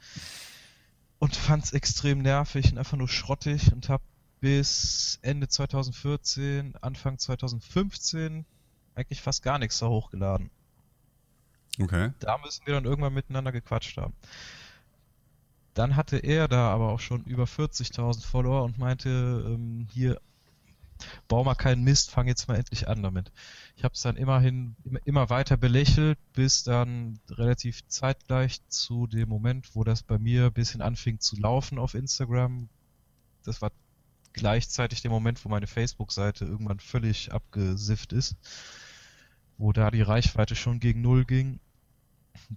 [1.19, 4.03] und fand es extrem nervig und einfach nur schrottig und habe
[4.41, 8.45] bis Ende 2014, Anfang 2015
[8.95, 10.51] eigentlich fast gar nichts da hochgeladen.
[11.81, 12.12] Okay.
[12.21, 14.14] Da müssen wir dann irgendwann miteinander gequatscht haben.
[15.75, 19.11] dann hatte er da aber auch schon über 40.000 Follower und meinte,
[19.47, 20.19] ähm, hier,
[21.29, 23.33] bau mal keinen Mist, fang jetzt mal endlich an damit.
[23.77, 29.75] Ich habe es dann immerhin immer weiter belächelt, bis dann relativ zeitgleich zu dem Moment,
[29.75, 32.69] wo das bei mir ein bisschen anfing zu laufen auf Instagram.
[33.45, 33.73] Das war
[34.33, 38.37] gleichzeitig der Moment, wo meine Facebook-Seite irgendwann völlig abgesifft ist,
[39.59, 41.61] wo da die Reichweite schon gegen Null ging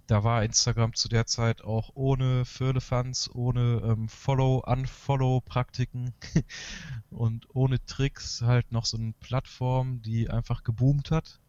[0.06, 6.14] da war Instagram zu der Zeit auch ohne Firlefanz, ohne ähm, Follow-Unfollow-Praktiken
[7.10, 11.40] und ohne Tricks halt noch so eine Plattform, die einfach geboomt hat.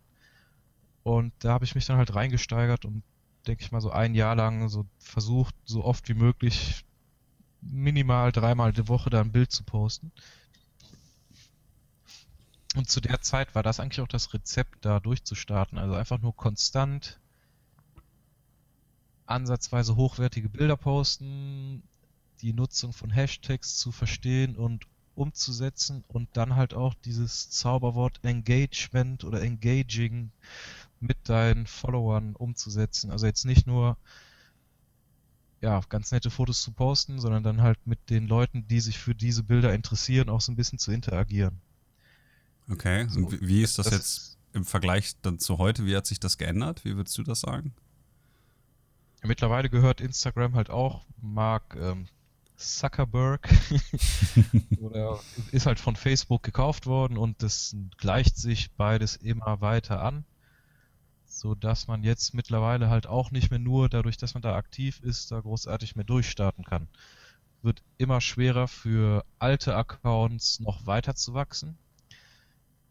[1.04, 3.04] Und da habe ich mich dann halt reingesteigert und
[3.48, 6.86] denke ich mal so ein Jahr lang so versucht, so oft wie möglich
[7.62, 10.12] minimal dreimal die Woche da ein Bild zu posten.
[12.76, 15.78] Und zu der Zeit war das eigentlich auch das Rezept, da durchzustarten.
[15.78, 17.20] Also einfach nur konstant
[19.26, 21.84] ansatzweise hochwertige Bilder posten,
[22.42, 29.24] die Nutzung von Hashtags zu verstehen und umzusetzen und dann halt auch dieses Zauberwort Engagement
[29.24, 30.32] oder Engaging
[31.00, 33.12] mit deinen Followern umzusetzen.
[33.12, 33.98] Also jetzt nicht nur
[35.62, 39.14] ja, ganz nette Fotos zu posten, sondern dann halt mit den Leuten, die sich für
[39.14, 41.62] diese Bilder interessieren, auch so ein bisschen zu interagieren.
[42.70, 45.86] Okay, so, und wie ist das, das jetzt im Vergleich dann zu heute?
[45.86, 46.84] Wie hat sich das geändert?
[46.84, 47.74] Wie würdest du das sagen?
[49.24, 52.08] Mittlerweile gehört Instagram halt auch Mark ähm,
[52.62, 53.50] Zuckerberg
[54.80, 55.20] oder
[55.52, 60.26] ist halt von Facebook gekauft worden und das gleicht sich beides immer weiter an,
[61.26, 65.00] so dass man jetzt mittlerweile halt auch nicht mehr nur dadurch, dass man da aktiv
[65.02, 66.88] ist, da großartig mehr durchstarten kann.
[67.62, 71.78] Wird immer schwerer für alte Accounts noch weiter zu wachsen.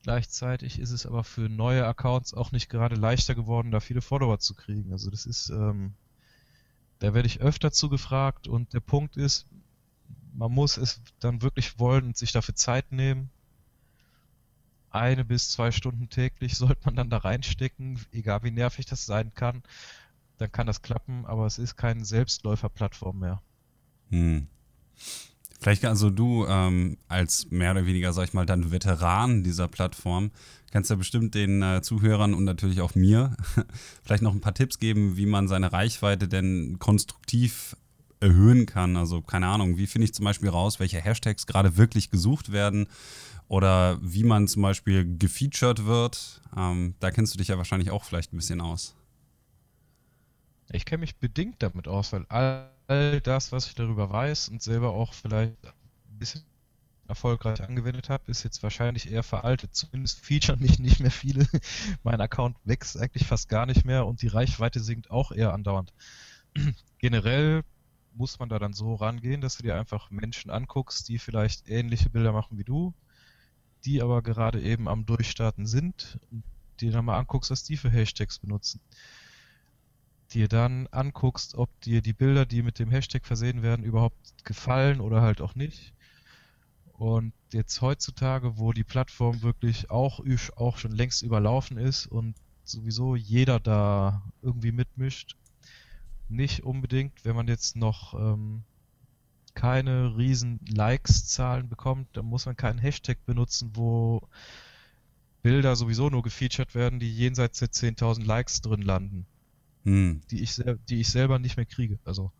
[0.02, 4.38] Gleichzeitig ist es aber für neue Accounts auch nicht gerade leichter geworden, da viele Follower
[4.38, 4.92] zu kriegen.
[4.92, 5.94] Also das ist ähm,
[7.00, 9.46] da werde ich öfter zugefragt und der Punkt ist,
[10.32, 13.30] man muss es dann wirklich wollen und sich dafür Zeit nehmen.
[14.90, 19.32] Eine bis zwei Stunden täglich sollte man dann da reinstecken, egal wie nervig das sein
[19.34, 19.62] kann.
[20.38, 23.42] Dann kann das klappen, aber es ist keine Selbstläuferplattform mehr.
[24.10, 24.46] Hm.
[25.60, 30.30] Vielleicht also du ähm, als mehr oder weniger, sag ich mal, dann Veteran dieser Plattform,
[30.70, 33.36] kannst ja bestimmt den äh, Zuhörern und natürlich auch mir
[34.02, 37.76] vielleicht noch ein paar Tipps geben, wie man seine Reichweite denn konstruktiv
[38.20, 38.96] erhöhen kann.
[38.96, 42.86] Also keine Ahnung, wie finde ich zum Beispiel raus, welche Hashtags gerade wirklich gesucht werden
[43.48, 46.40] oder wie man zum Beispiel gefeatured wird.
[46.56, 48.94] Ähm, da kennst du dich ja wahrscheinlich auch vielleicht ein bisschen aus.
[50.72, 54.62] Ich kenne mich bedingt damit aus, weil all all das, was ich darüber weiß und
[54.62, 56.42] selber auch vielleicht ein bisschen
[57.06, 59.74] erfolgreich angewendet habe, ist jetzt wahrscheinlich eher veraltet.
[59.74, 61.46] Zumindest featuren mich nicht mehr viele.
[62.02, 65.92] mein Account wächst eigentlich fast gar nicht mehr und die Reichweite sinkt auch eher andauernd.
[66.98, 67.62] Generell
[68.12, 72.10] muss man da dann so rangehen, dass du dir einfach Menschen anguckst, die vielleicht ähnliche
[72.10, 72.92] Bilder machen wie du,
[73.84, 76.42] die aber gerade eben am Durchstarten sind und
[76.80, 78.80] dir dann mal anguckst, was die für Hashtags benutzen
[80.30, 85.00] dir dann anguckst, ob dir die Bilder, die mit dem Hashtag versehen werden, überhaupt gefallen
[85.00, 85.92] oder halt auch nicht.
[86.92, 90.20] Und jetzt heutzutage, wo die Plattform wirklich auch,
[90.56, 95.36] auch schon längst überlaufen ist und sowieso jeder da irgendwie mitmischt,
[96.28, 98.62] nicht unbedingt, wenn man jetzt noch ähm,
[99.54, 104.28] keine riesen Likes-Zahlen bekommt, dann muss man keinen Hashtag benutzen, wo
[105.42, 109.26] Bilder sowieso nur gefeatured werden, die jenseits der 10.000 Likes drin landen
[109.84, 110.20] hm.
[110.30, 111.98] die, ich die ich selber nicht mehr kriege.
[112.04, 112.32] Also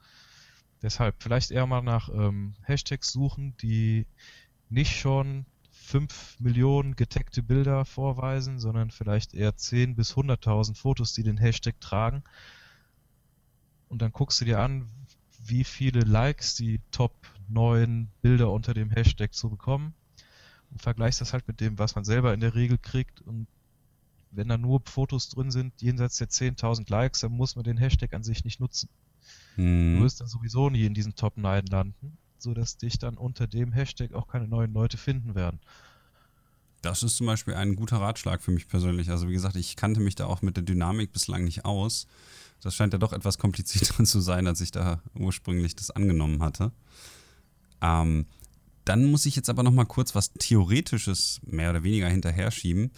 [0.82, 4.06] deshalb vielleicht eher mal nach ähm, Hashtags suchen, die
[4.68, 11.22] nicht schon 5 Millionen getaggte Bilder vorweisen, sondern vielleicht eher 10 bis 100.000 Fotos, die
[11.22, 12.22] den Hashtag tragen.
[13.88, 14.88] Und dann guckst du dir an,
[15.44, 17.14] wie viele Likes die Top
[17.48, 19.94] 9 Bilder unter dem Hashtag zu bekommen
[20.70, 23.48] und vergleichst das halt mit dem, was man selber in der Regel kriegt und
[24.30, 28.14] wenn da nur Fotos drin sind, jenseits der 10.000 Likes, dann muss man den Hashtag
[28.14, 28.88] an sich nicht nutzen.
[29.56, 29.96] Hm.
[29.96, 33.72] Du wirst dann sowieso nie in diesen Top 9 landen, sodass dich dann unter dem
[33.72, 35.60] Hashtag auch keine neuen Leute finden werden.
[36.82, 39.10] Das ist zum Beispiel ein guter Ratschlag für mich persönlich.
[39.10, 42.06] Also wie gesagt, ich kannte mich da auch mit der Dynamik bislang nicht aus.
[42.62, 46.72] Das scheint ja doch etwas komplizierter zu sein, als ich da ursprünglich das angenommen hatte.
[47.82, 48.26] Ähm,
[48.84, 52.90] dann muss ich jetzt aber noch mal kurz was Theoretisches mehr oder weniger hinterher schieben.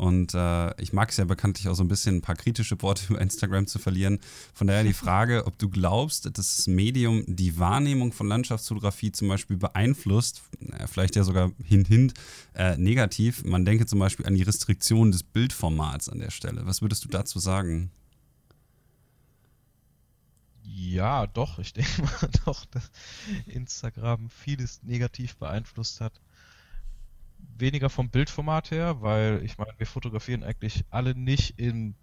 [0.00, 3.02] Und äh, ich mag es ja bekanntlich auch so ein bisschen ein paar kritische Worte
[3.10, 4.18] über Instagram zu verlieren.
[4.54, 9.28] Von daher die Frage, ob du glaubst, dass das Medium die Wahrnehmung von Landschaftsfotografie zum
[9.28, 10.40] Beispiel beeinflusst,
[10.90, 12.14] vielleicht ja sogar hint, hint,
[12.54, 13.44] äh, negativ.
[13.44, 16.64] Man denke zum Beispiel an die Restriktion des Bildformats an der Stelle.
[16.64, 17.90] Was würdest du dazu sagen?
[20.64, 22.90] Ja, doch, ich denke mal doch, dass
[23.44, 26.14] Instagram vieles negativ beeinflusst hat.
[27.60, 31.94] Weniger vom Bildformat her, weil ich meine, wir fotografieren eigentlich alle nicht im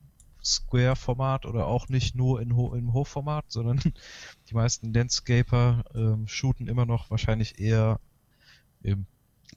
[0.44, 3.80] Square-Format oder auch nicht nur in Ho im Hochformat, sondern
[4.50, 8.00] die meisten Landscaper ähm, shooten immer noch wahrscheinlich eher
[8.82, 9.06] im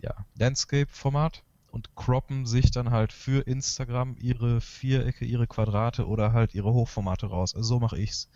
[0.01, 6.55] ja, Landscape-Format und croppen sich dann halt für Instagram ihre Vierecke, ihre Quadrate oder halt
[6.55, 7.55] ihre Hochformate raus.
[7.55, 8.29] Also so mache ich's.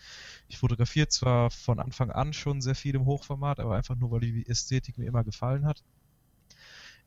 [0.49, 4.21] Ich fotografiere zwar von Anfang an schon sehr viel im Hochformat, aber einfach nur, weil
[4.21, 5.83] die Ästhetik mir immer gefallen hat.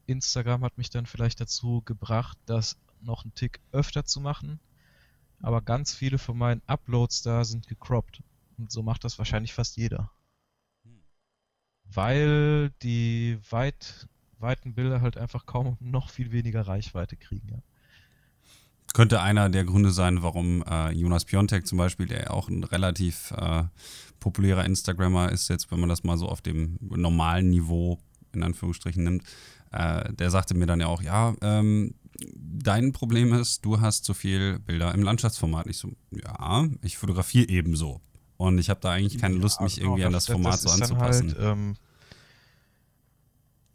[0.07, 4.59] Instagram hat mich dann vielleicht dazu gebracht, das noch einen Tick öfter zu machen.
[5.41, 8.23] Aber ganz viele von meinen Uploads da sind gecroppt.
[8.57, 10.09] Und so macht das wahrscheinlich fast jeder.
[11.83, 14.07] Weil die weit
[14.39, 17.49] weiten Bilder halt einfach kaum noch viel weniger Reichweite kriegen.
[17.49, 17.59] Ja.
[18.93, 22.63] Könnte einer der Gründe sein, warum äh, Jonas Piontek zum Beispiel, der ja auch ein
[22.63, 23.63] relativ äh,
[24.19, 27.99] populärer Instagrammer ist, jetzt, wenn man das mal so auf dem normalen Niveau
[28.33, 29.23] in Anführungsstrichen nimmt,
[29.71, 31.93] äh, der sagte mir dann ja auch, ja, ähm,
[32.35, 35.67] dein Problem ist, du hast zu viel Bilder im Landschaftsformat.
[35.67, 38.01] Ich so, ja, ich fotografiere ebenso.
[38.37, 40.61] Und ich habe da eigentlich keine Lust, mich genau, irgendwie an das, das Format das
[40.61, 41.29] so anzupassen.
[41.29, 41.75] Halt, ähm,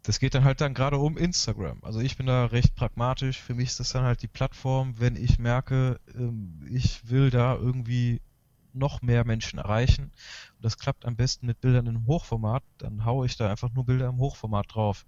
[0.03, 1.79] das geht dann halt dann gerade um Instagram.
[1.81, 3.41] Also ich bin da recht pragmatisch.
[3.41, 7.55] Für mich ist das dann halt die Plattform, wenn ich merke, ähm, ich will da
[7.55, 8.21] irgendwie
[8.75, 10.05] noch mehr Menschen erreichen.
[10.55, 12.63] Und das klappt am besten mit Bildern im Hochformat.
[12.77, 15.05] Dann haue ich da einfach nur Bilder im Hochformat drauf.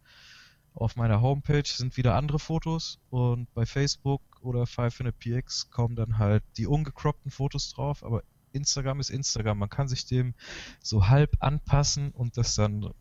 [0.74, 6.43] Auf meiner Homepage sind wieder andere Fotos und bei Facebook oder 500px kommen dann halt
[6.57, 9.57] die ungecroppten Fotos drauf, aber Instagram ist Instagram.
[9.57, 10.34] Man kann sich dem
[10.82, 12.93] so halb anpassen und das dann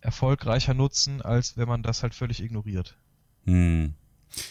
[0.00, 2.96] erfolgreicher nutzen, als wenn man das halt völlig ignoriert.
[3.44, 3.94] Hm.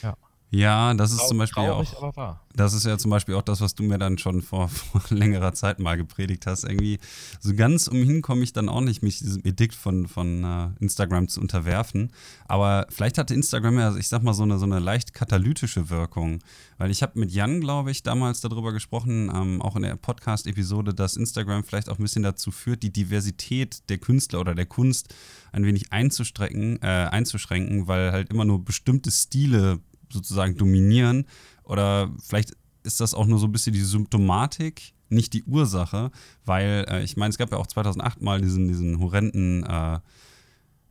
[0.02, 0.18] Ja.
[0.52, 2.38] Ja, das ist Trau zum Beispiel traurig, auch.
[2.56, 5.54] Das ist ja zum Beispiel auch das, was du mir dann schon vor, vor, längerer
[5.54, 6.64] Zeit mal gepredigt hast.
[6.64, 6.98] Irgendwie
[7.40, 11.28] so ganz umhin komme ich dann auch nicht, mich diesem Edikt von, von uh, Instagram
[11.28, 12.12] zu unterwerfen.
[12.48, 16.40] Aber vielleicht hatte Instagram ja, ich sag mal, so eine, so eine leicht katalytische Wirkung.
[16.80, 20.96] Weil ich habe mit Jan, glaube ich, damals darüber gesprochen, ähm, auch in der Podcast-Episode,
[20.96, 25.14] dass Instagram vielleicht auch ein bisschen dazu führt, die Diversität der Künstler oder der Kunst
[25.52, 29.80] ein wenig einzuschränken, äh, einzuschränken, weil halt immer nur bestimmte Stile
[30.12, 31.26] sozusagen dominieren.
[31.64, 32.54] Oder vielleicht
[32.84, 36.12] ist das auch nur so ein bisschen die Symptomatik, nicht die Ursache,
[36.46, 40.00] weil äh, ich meine, es gab ja auch 2008 mal diesen, diesen horrenden äh,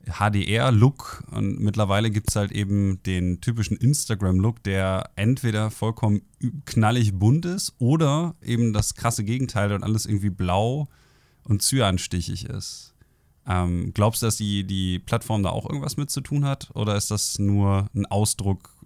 [0.09, 6.23] HDR-Look und mittlerweile gibt es halt eben den typischen Instagram-Look, der entweder vollkommen
[6.65, 10.89] knallig bunt ist oder eben das krasse Gegenteil und alles irgendwie blau
[11.45, 12.95] und cyanstichig ist.
[13.49, 16.71] Ähm, glaubst du, dass die, die Plattform da auch irgendwas mit zu tun hat?
[16.75, 18.77] Oder ist das nur ein Ausdruck,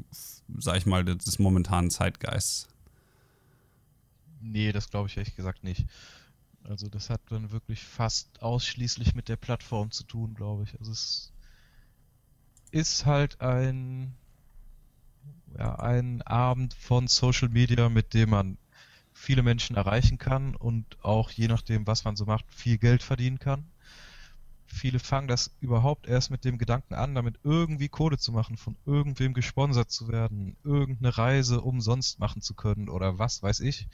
[0.57, 2.69] sag ich mal, des momentanen Zeitgeists?
[4.41, 5.87] Nee, das glaube ich ehrlich gesagt nicht.
[6.63, 10.79] Also das hat dann wirklich fast ausschließlich mit der Plattform zu tun, glaube ich.
[10.79, 11.33] Also es
[12.71, 14.15] ist halt ein,
[15.59, 18.59] ja, ein Abend von Social Media, mit dem man
[19.13, 23.41] viele Menschen erreichen kann und auch je nachdem, was man so macht, viel Geld verdienen
[23.41, 23.65] kann.
[24.75, 28.79] Viele fangen das überhaupt erst mit dem Gedanken an, damit irgendwie Kohle zu machen, von
[28.87, 33.87] irgendwem gesponsert zu werden, irgendeine Reise umsonst machen zu können oder was weiß ich.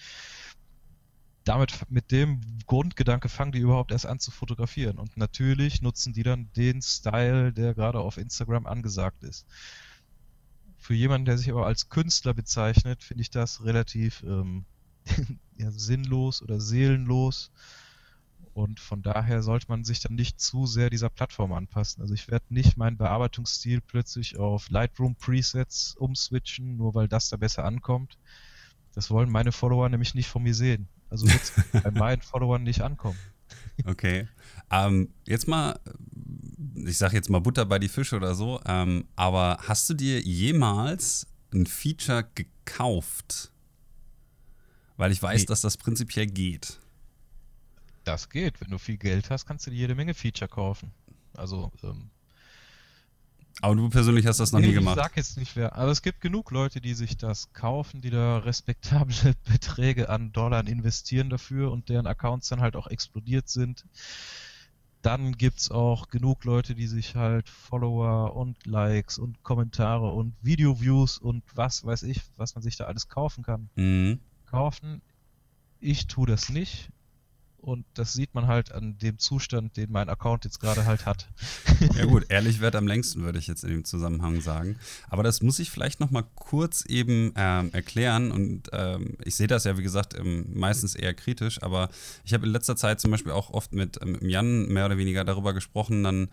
[1.43, 4.99] Damit, mit dem Grundgedanke fangen die überhaupt erst an zu fotografieren.
[4.99, 9.47] Und natürlich nutzen die dann den Style, der gerade auf Instagram angesagt ist.
[10.77, 14.65] Für jemanden, der sich aber als Künstler bezeichnet, finde ich das relativ ähm,
[15.57, 17.51] ja, sinnlos oder seelenlos
[18.59, 22.03] und von daher sollte man sich dann nicht zu sehr dieser Plattform anpassen.
[22.03, 27.37] Also ich werde nicht meinen Bearbeitungsstil plötzlich auf Lightroom Presets umswitchen, nur weil das da
[27.37, 28.19] besser ankommt.
[28.95, 30.89] Das wollen meine Follower nämlich nicht von mir sehen.
[31.09, 31.53] Also wird es
[31.85, 33.19] bei meinen Followern nicht ankommen.
[33.85, 34.27] Okay.
[34.73, 35.79] Ähm, jetzt mal,
[36.75, 40.21] ich sage jetzt mal Butter bei die Fische oder so, ähm, aber hast du dir
[40.21, 43.53] jemals ein Feature gekauft?
[44.97, 45.47] Weil ich weiß, nee.
[45.47, 46.81] dass das prinzipiell geht.
[48.09, 48.63] Das geht.
[48.63, 50.93] Wenn du viel Geld hast, kannst du dir jede Menge Feature kaufen.
[51.37, 52.09] Also, ähm,
[53.61, 54.97] aber du persönlich hast das noch nee, nie gemacht.
[54.97, 55.77] Ich sag jetzt nicht wer.
[55.77, 60.67] Aber es gibt genug Leute, die sich das kaufen, die da respektable Beträge an Dollar
[60.67, 63.85] investieren dafür und deren Accounts dann halt auch explodiert sind.
[65.03, 70.35] Dann gibt es auch genug Leute, die sich halt Follower und Likes und Kommentare und
[70.41, 74.19] Video-Views und was weiß ich, was man sich da alles kaufen kann, mhm.
[74.47, 75.03] kaufen.
[75.79, 76.91] Ich tue das nicht
[77.61, 81.29] und das sieht man halt an dem Zustand, den mein Account jetzt gerade halt hat.
[81.97, 84.77] Ja gut, ehrlich wird am längsten, würde ich jetzt in dem Zusammenhang sagen.
[85.09, 89.47] Aber das muss ich vielleicht noch mal kurz eben ähm, erklären und ähm, ich sehe
[89.47, 91.89] das ja, wie gesagt, ähm, meistens eher kritisch, aber
[92.25, 94.99] ich habe in letzter Zeit zum Beispiel auch oft mit, mit ähm, Jan mehr oder
[94.99, 96.29] weniger darüber gesprochen, dann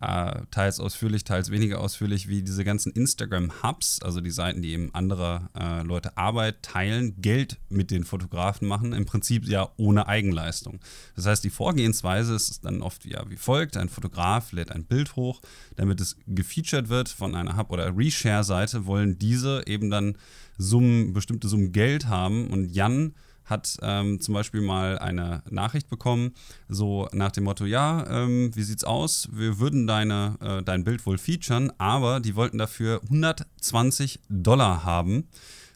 [0.00, 4.94] äh, teils ausführlich, teils weniger ausführlich, wie diese ganzen Instagram-Hubs, also die Seiten, die eben
[4.94, 10.80] andere äh, Leute Arbeit teilen, Geld mit den Fotografen machen, im Prinzip ja ohne Eigenleistung.
[11.16, 15.16] Das heißt, die Vorgehensweise ist dann oft ja wie folgt: Ein Fotograf lädt ein Bild
[15.16, 15.42] hoch,
[15.76, 20.16] damit es gefeatured wird von einer Hub- oder Reshare-Seite, wollen diese eben dann
[20.56, 22.48] Summen, bestimmte Summen Geld haben.
[22.48, 23.14] Und Jan
[23.50, 26.32] hat ähm, zum Beispiel mal eine Nachricht bekommen,
[26.68, 29.28] so nach dem Motto, ja, ähm, wie sieht's aus?
[29.32, 35.28] Wir würden deine, äh, dein Bild wohl featuren, aber die wollten dafür 120 Dollar haben.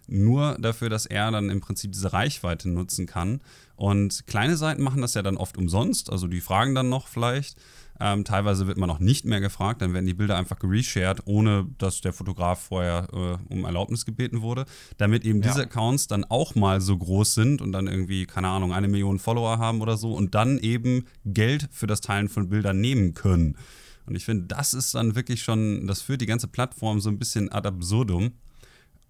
[0.07, 3.41] Nur dafür, dass er dann im Prinzip diese Reichweite nutzen kann.
[3.77, 7.57] Und kleine Seiten machen das ja dann oft umsonst, also die fragen dann noch vielleicht.
[8.01, 11.67] Ähm, teilweise wird man auch nicht mehr gefragt, dann werden die Bilder einfach gereshared, ohne
[11.79, 14.65] dass der Fotograf vorher äh, um Erlaubnis gebeten wurde,
[14.97, 15.49] damit eben ja.
[15.49, 19.21] diese Accounts dann auch mal so groß sind und dann irgendwie, keine Ahnung, eine Million
[19.21, 23.57] Follower haben oder so und dann eben Geld für das Teilen von Bildern nehmen können.
[24.07, 27.19] Und ich finde, das ist dann wirklich schon, das führt die ganze Plattform so ein
[27.19, 28.33] bisschen ad absurdum.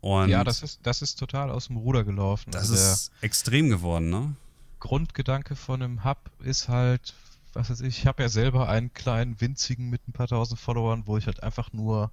[0.00, 2.50] Und ja, das ist, das ist total aus dem Ruder gelaufen.
[2.50, 4.36] Das also ist extrem geworden, ne?
[4.78, 7.14] Grundgedanke von einem Hub ist halt,
[7.54, 11.06] was weiß ich, ich habe ja selber einen kleinen winzigen mit ein paar tausend Followern,
[11.06, 12.12] wo ich halt einfach nur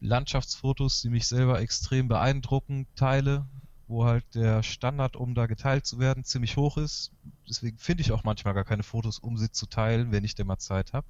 [0.00, 3.46] Landschaftsfotos, die mich selber extrem beeindrucken, teile,
[3.86, 7.12] wo halt der Standard, um da geteilt zu werden, ziemlich hoch ist.
[7.48, 10.46] Deswegen finde ich auch manchmal gar keine Fotos, um sie zu teilen, wenn ich denn
[10.46, 11.06] mal Zeit habe.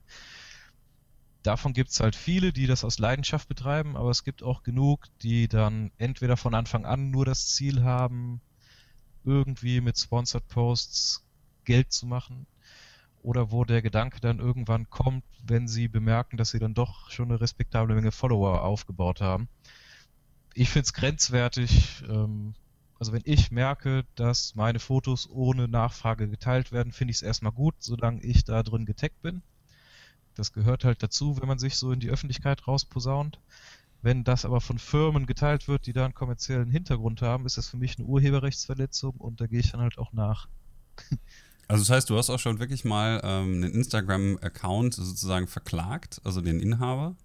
[1.42, 5.07] Davon gibt es halt viele, die das aus Leidenschaft betreiben, aber es gibt auch genug,
[5.22, 8.40] die dann entweder von Anfang an nur das Ziel haben,
[9.24, 11.24] irgendwie mit Sponsored Posts
[11.64, 12.46] Geld zu machen
[13.22, 17.30] oder wo der Gedanke dann irgendwann kommt, wenn sie bemerken, dass sie dann doch schon
[17.30, 19.48] eine respektable Menge Follower aufgebaut haben.
[20.54, 22.02] Ich finde es grenzwertig.
[22.08, 22.54] Ähm,
[22.98, 27.52] also wenn ich merke, dass meine Fotos ohne Nachfrage geteilt werden, finde ich es erstmal
[27.52, 29.42] gut, solange ich da drin getaggt bin.
[30.34, 33.40] Das gehört halt dazu, wenn man sich so in die Öffentlichkeit rausposaunt.
[34.02, 37.68] Wenn das aber von Firmen geteilt wird, die da einen kommerziellen Hintergrund haben, ist das
[37.68, 40.48] für mich eine Urheberrechtsverletzung und da gehe ich dann halt auch nach.
[41.68, 46.40] Also das heißt, du hast auch schon wirklich mal ähm, einen Instagram-Account sozusagen verklagt, also
[46.40, 47.16] den Inhaber?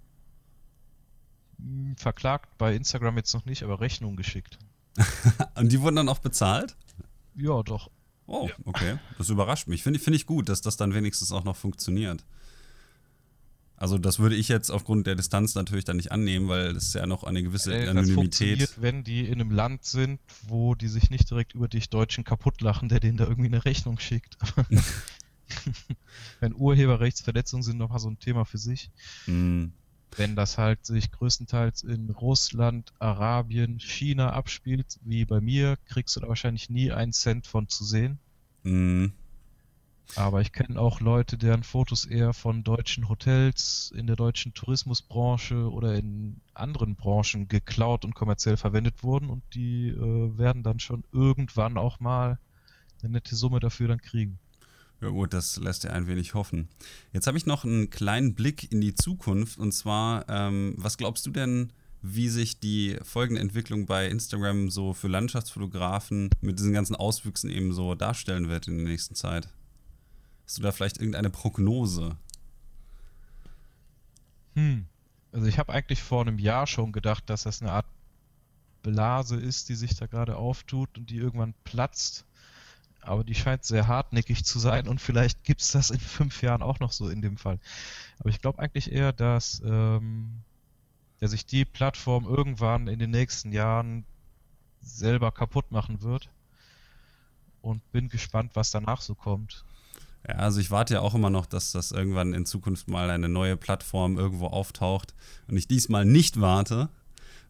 [1.60, 4.58] Hm, verklagt bei Instagram jetzt noch nicht, aber Rechnung geschickt.
[5.56, 6.76] Und die wurden dann auch bezahlt?
[7.36, 7.90] Ja, doch.
[8.26, 8.98] Oh, okay.
[9.18, 9.84] Das überrascht mich.
[9.84, 12.26] Finde find ich gut, dass das dann wenigstens auch noch funktioniert.
[13.80, 17.06] Also das würde ich jetzt aufgrund der Distanz natürlich dann nicht annehmen, weil es ja
[17.06, 18.60] noch eine gewisse äh, Anonymität.
[18.60, 22.24] Das wenn die in einem Land sind, wo die sich nicht direkt über dich Deutschen
[22.24, 24.36] kaputt lachen, der denen da irgendwie eine Rechnung schickt.
[26.40, 28.90] wenn Urheberrechtsverletzungen sind nochmal so ein Thema für sich.
[29.28, 29.66] Mm.
[30.16, 36.22] Wenn das halt sich größtenteils in Russland, Arabien, China abspielt, wie bei mir, kriegst du
[36.22, 38.18] da wahrscheinlich nie einen Cent von zu sehen.
[38.64, 39.08] Mm.
[40.16, 45.70] Aber ich kenne auch Leute, deren Fotos eher von deutschen Hotels in der deutschen Tourismusbranche
[45.70, 51.04] oder in anderen Branchen geklaut und kommerziell verwendet wurden und die äh, werden dann schon
[51.12, 52.40] irgendwann auch mal
[53.04, 54.40] eine nette Summe dafür dann kriegen.
[55.02, 56.70] Ja gut, das lässt ja ein wenig hoffen.
[57.14, 61.26] Jetzt habe ich noch einen kleinen Blick in die Zukunft und zwar, ähm, was glaubst
[61.28, 66.96] du denn, wie sich die folgende Entwicklung bei Instagram so für Landschaftsfotografen mit diesen ganzen
[66.96, 69.50] Auswüchsen eben so darstellen wird in der nächsten Zeit?
[70.48, 72.16] Hast du da vielleicht irgendeine Prognose?
[74.56, 74.86] Hm.
[75.34, 77.86] Also ich habe eigentlich vor einem Jahr schon gedacht, dass das eine Art
[78.82, 82.26] Blase ist, die sich da gerade auftut und die irgendwann platzt.
[83.02, 86.62] Aber die scheint sehr hartnäckig zu sein und vielleicht gibt es das in fünf Jahren
[86.62, 87.60] auch noch so in dem Fall.
[88.20, 90.44] Aber ich glaube eigentlich eher, dass, ähm,
[91.20, 94.06] dass sich die Plattform irgendwann in den nächsten Jahren
[94.82, 96.30] selber kaputt machen wird.
[97.62, 99.66] Und bin gespannt, was danach so kommt.
[100.28, 103.30] Ja, also ich warte ja auch immer noch, dass das irgendwann in Zukunft mal eine
[103.30, 105.14] neue Plattform irgendwo auftaucht
[105.48, 106.90] und ich diesmal nicht warte,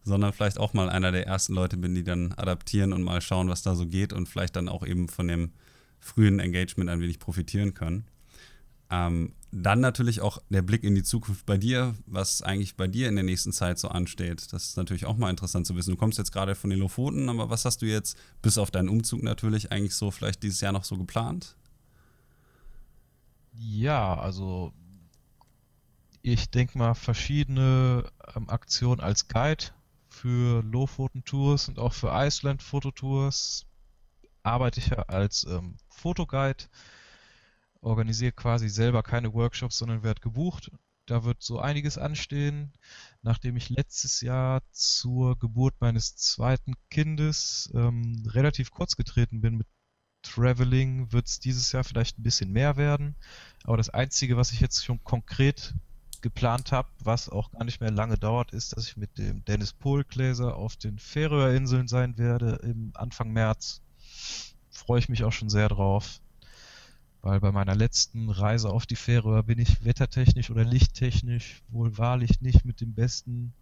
[0.04, 3.48] sondern vielleicht auch mal einer der ersten Leute bin, die dann adaptieren und mal schauen,
[3.48, 5.50] was da so geht und vielleicht dann auch eben von dem
[5.98, 8.04] frühen Engagement ein wenig profitieren können.
[8.90, 13.08] Ähm, dann natürlich auch der Blick in die Zukunft bei dir, was eigentlich bei dir
[13.08, 14.52] in der nächsten Zeit so ansteht.
[14.52, 15.90] Das ist natürlich auch mal interessant zu wissen.
[15.90, 18.88] Du kommst jetzt gerade von den Lofoten, aber was hast du jetzt, bis auf deinen
[18.88, 21.56] Umzug natürlich, eigentlich so vielleicht dieses Jahr noch so geplant?
[23.60, 24.72] Ja, also
[26.22, 29.64] ich denke mal verschiedene ähm, Aktionen als Guide
[30.08, 33.66] für Lofoten Tours und auch für Iceland Fototours
[34.42, 36.64] arbeite ich ja als ähm, Fotoguide,
[37.80, 40.70] organisiere quasi selber keine Workshops, sondern werde gebucht.
[41.06, 42.72] Da wird so einiges anstehen.
[43.22, 49.66] Nachdem ich letztes Jahr zur Geburt meines zweiten Kindes ähm, relativ kurz getreten bin mit
[50.22, 53.14] Traveling, wird es dieses Jahr vielleicht ein bisschen mehr werden.
[53.64, 55.74] Aber das Einzige, was ich jetzt schon konkret
[56.20, 59.72] geplant habe, was auch gar nicht mehr lange dauert, ist, dass ich mit dem Dennis
[59.72, 63.80] Pohlgläser auf den Färöerinseln sein werde im Anfang März.
[64.70, 66.20] Freue ich mich auch schon sehr drauf,
[67.22, 72.40] weil bei meiner letzten Reise auf die Färöer bin ich wettertechnisch oder lichttechnisch wohl wahrlich
[72.40, 73.52] nicht mit dem besten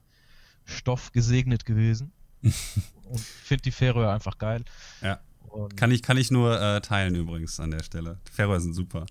[0.64, 2.12] Stoff gesegnet gewesen.
[2.42, 4.64] und finde die Färöer einfach geil.
[5.00, 5.20] Ja.
[5.48, 8.18] Und kann, ich, kann ich nur äh, teilen übrigens an der Stelle.
[8.28, 9.06] Die Färöer sind super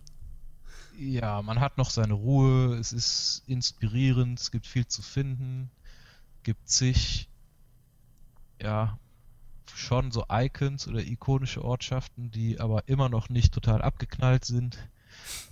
[0.97, 5.69] ja, man hat noch seine Ruhe, es ist inspirierend, es gibt viel zu finden,
[6.43, 7.29] gibt sich,
[8.61, 8.97] ja,
[9.73, 14.77] schon so Icons oder ikonische Ortschaften, die aber immer noch nicht total abgeknallt sind,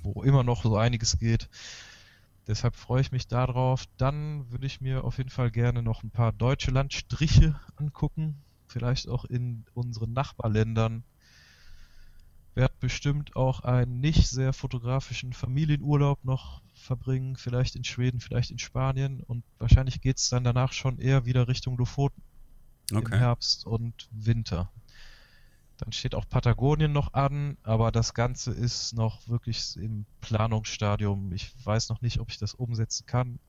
[0.01, 1.49] wo immer noch so einiges geht.
[2.47, 3.85] Deshalb freue ich mich darauf.
[3.97, 8.41] Dann würde ich mir auf jeden Fall gerne noch ein paar deutsche Landstriche angucken,
[8.73, 11.03] vielleicht auch in unseren Nachbarländern
[12.55, 18.59] werde bestimmt auch einen nicht sehr fotografischen Familienurlaub noch verbringen, vielleicht in Schweden, vielleicht in
[18.59, 22.21] Spanien und wahrscheinlich geht es dann danach schon eher wieder Richtung Lofoten
[22.91, 23.13] okay.
[23.13, 24.71] im Herbst und Winter.
[25.77, 31.31] Dann steht auch Patagonien noch an, aber das Ganze ist noch wirklich im Planungsstadium.
[31.33, 33.39] Ich weiß noch nicht, ob ich das umsetzen kann,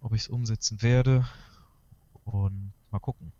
[0.00, 1.26] ob ich es umsetzen werde
[2.24, 3.32] und mal gucken.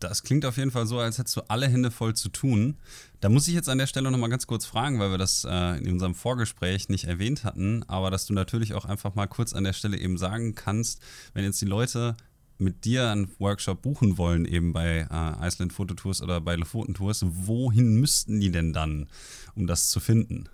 [0.00, 2.78] Das klingt auf jeden Fall so, als hättest du alle Hände voll zu tun.
[3.20, 5.78] Da muss ich jetzt an der Stelle nochmal ganz kurz fragen, weil wir das äh,
[5.78, 9.64] in unserem Vorgespräch nicht erwähnt hatten, aber dass du natürlich auch einfach mal kurz an
[9.64, 11.02] der Stelle eben sagen kannst,
[11.34, 12.16] wenn jetzt die Leute
[12.56, 17.22] mit dir einen Workshop buchen wollen, eben bei äh, Iceland Fototours oder bei Lofoten Tours,
[17.28, 19.06] wohin müssten die denn dann,
[19.54, 20.48] um das zu finden?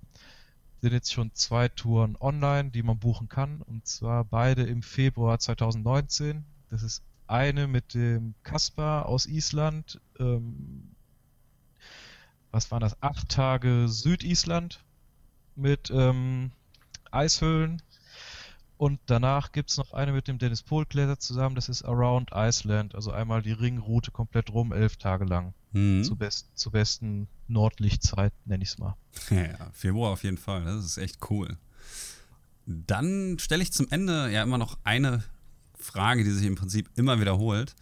[0.81, 3.61] sind jetzt schon zwei Touren online, die man buchen kann.
[3.61, 6.43] Und zwar beide im Februar 2019.
[6.69, 10.01] Das ist eine mit dem Kaspar aus Island.
[10.19, 10.95] Ähm,
[12.49, 13.01] was waren das?
[13.01, 14.83] Acht Tage Südisland
[15.55, 16.51] mit ähm,
[17.11, 17.81] Eishöhlen.
[18.81, 22.95] Und danach gibt es noch eine mit dem Dennis Pohlgläser zusammen, das ist Around Iceland,
[22.95, 25.53] also einmal die Ringroute komplett rum, elf Tage lang.
[25.71, 26.03] Mhm.
[26.03, 28.95] Zu, best, zur besten Nordlichtzeit, nenne ich es mal.
[29.29, 31.59] Ja, Februar auf jeden Fall, das ist echt cool.
[32.65, 35.23] Dann stelle ich zum Ende ja immer noch eine
[35.75, 37.75] Frage, die sich im Prinzip immer wiederholt.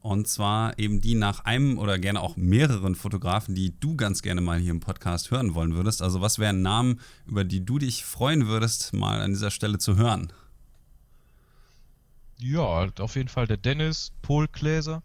[0.00, 4.42] Und zwar eben die nach einem oder gerne auch mehreren Fotografen, die du ganz gerne
[4.42, 6.02] mal hier im Podcast hören wollen würdest.
[6.02, 9.96] Also was wären Namen, über die du dich freuen würdest, mal an dieser Stelle zu
[9.96, 10.30] hören?
[12.42, 15.04] Ja, auf jeden Fall der Dennis Polgläser.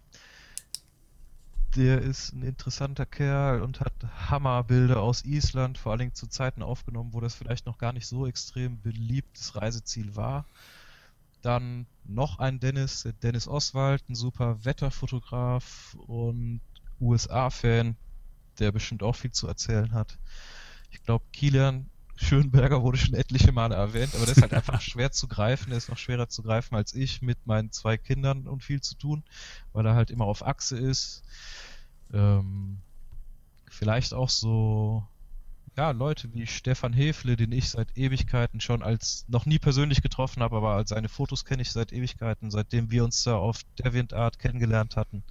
[1.75, 3.93] Der ist ein interessanter Kerl und hat
[4.27, 8.07] Hammerbilder aus Island, vor allen Dingen zu Zeiten aufgenommen, wo das vielleicht noch gar nicht
[8.07, 10.47] so extrem beliebtes Reiseziel war.
[11.43, 16.61] Dann noch ein Dennis, Dennis Oswald, ein super Wetterfotograf und
[16.99, 17.97] USA-Fan,
[18.57, 20.17] der bestimmt auch viel zu erzählen hat.
[20.89, 21.87] Ich glaube, Kilian
[22.17, 25.69] Schönberger wurde schon etliche Male erwähnt, aber der ist halt einfach schwer zu greifen.
[25.69, 28.95] Der ist noch schwerer zu greifen als ich mit meinen zwei Kindern und viel zu
[28.95, 29.23] tun,
[29.73, 31.23] weil er halt immer auf Achse ist.
[32.13, 32.79] Ähm,
[33.69, 35.05] vielleicht auch so,
[35.75, 40.41] ja, Leute wie Stefan Hefle, den ich seit Ewigkeiten schon als noch nie persönlich getroffen
[40.41, 44.39] habe, aber als seine Fotos kenne ich seit Ewigkeiten, seitdem wir uns da auf DeviantArt
[44.39, 45.23] kennengelernt hatten.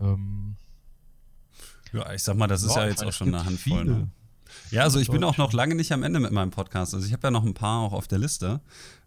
[0.00, 0.56] Ähm,
[1.92, 3.84] ja, ich sag mal, das ist ja jetzt auch schon eine Handvoll.
[3.84, 4.10] Ne?
[4.70, 6.94] Ja, also ich bin auch noch lange nicht am Ende mit meinem Podcast.
[6.94, 8.60] Also ich habe ja noch ein paar auch auf der Liste.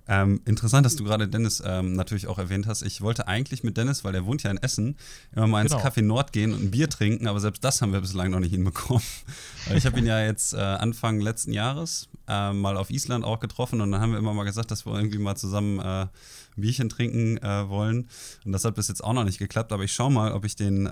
[0.07, 2.83] Ähm, interessant, dass du gerade Dennis ähm, natürlich auch erwähnt hast.
[2.83, 4.95] Ich wollte eigentlich mit Dennis, weil der wohnt ja in Essen,
[5.35, 5.83] immer mal ins genau.
[5.83, 8.51] Café Nord gehen und ein Bier trinken, aber selbst das haben wir bislang noch nicht
[8.51, 9.03] hinbekommen.
[9.75, 13.81] ich habe ihn ja jetzt äh, Anfang letzten Jahres äh, mal auf Island auch getroffen
[13.81, 16.09] und dann haben wir immer mal gesagt, dass wir irgendwie mal zusammen äh, ein
[16.55, 18.07] Bierchen trinken äh, wollen.
[18.45, 20.55] Und das hat bis jetzt auch noch nicht geklappt, aber ich schaue mal, ob ich
[20.55, 20.87] den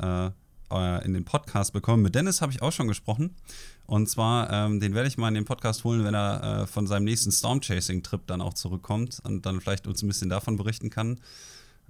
[0.74, 2.04] äh, in den Podcast bekommen.
[2.04, 3.36] Mit Dennis habe ich auch schon gesprochen.
[3.86, 6.88] Und zwar, ähm, den werde ich mal in den Podcast holen, wenn er äh, von
[6.88, 11.20] seinem nächsten Stormchasing-Trip dann auch zurückkommt und dann vielleicht uns ein bisschen davon berichten kann.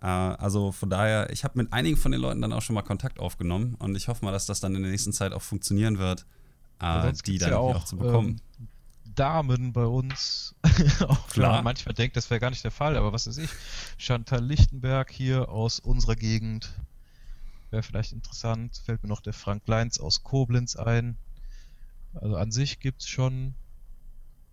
[0.02, 2.82] Äh, also von daher, ich habe mit einigen von den Leuten dann auch schon mal
[2.82, 5.98] Kontakt aufgenommen und ich hoffe mal, dass das dann in der nächsten Zeit auch funktionieren
[5.98, 6.26] wird,
[6.82, 8.42] äh, die dann ja auch, auch, zu bekommen.
[8.60, 8.68] Ähm,
[9.16, 10.56] Damen bei uns,
[11.08, 11.52] auch Klar.
[11.52, 13.50] man manchmal denkt, das wäre gar nicht der Fall, aber was weiß ich,
[13.98, 16.74] Chantal Lichtenberg hier aus unserer Gegend,
[17.74, 21.18] wäre vielleicht interessant, fällt mir noch der Frank Leins aus Koblenz ein.
[22.14, 23.56] Also an sich gibt es schon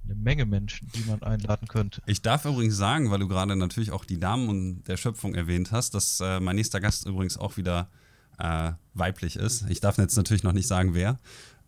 [0.04, 2.02] eine Menge Menschen, die man einladen könnte.
[2.06, 5.94] Ich darf übrigens sagen, weil du gerade natürlich auch die Damen der Schöpfung erwähnt hast,
[5.94, 7.90] dass äh, mein nächster Gast übrigens auch wieder
[8.38, 9.68] äh, weiblich ist.
[9.68, 11.18] Ich darf jetzt natürlich noch nicht sagen, wer.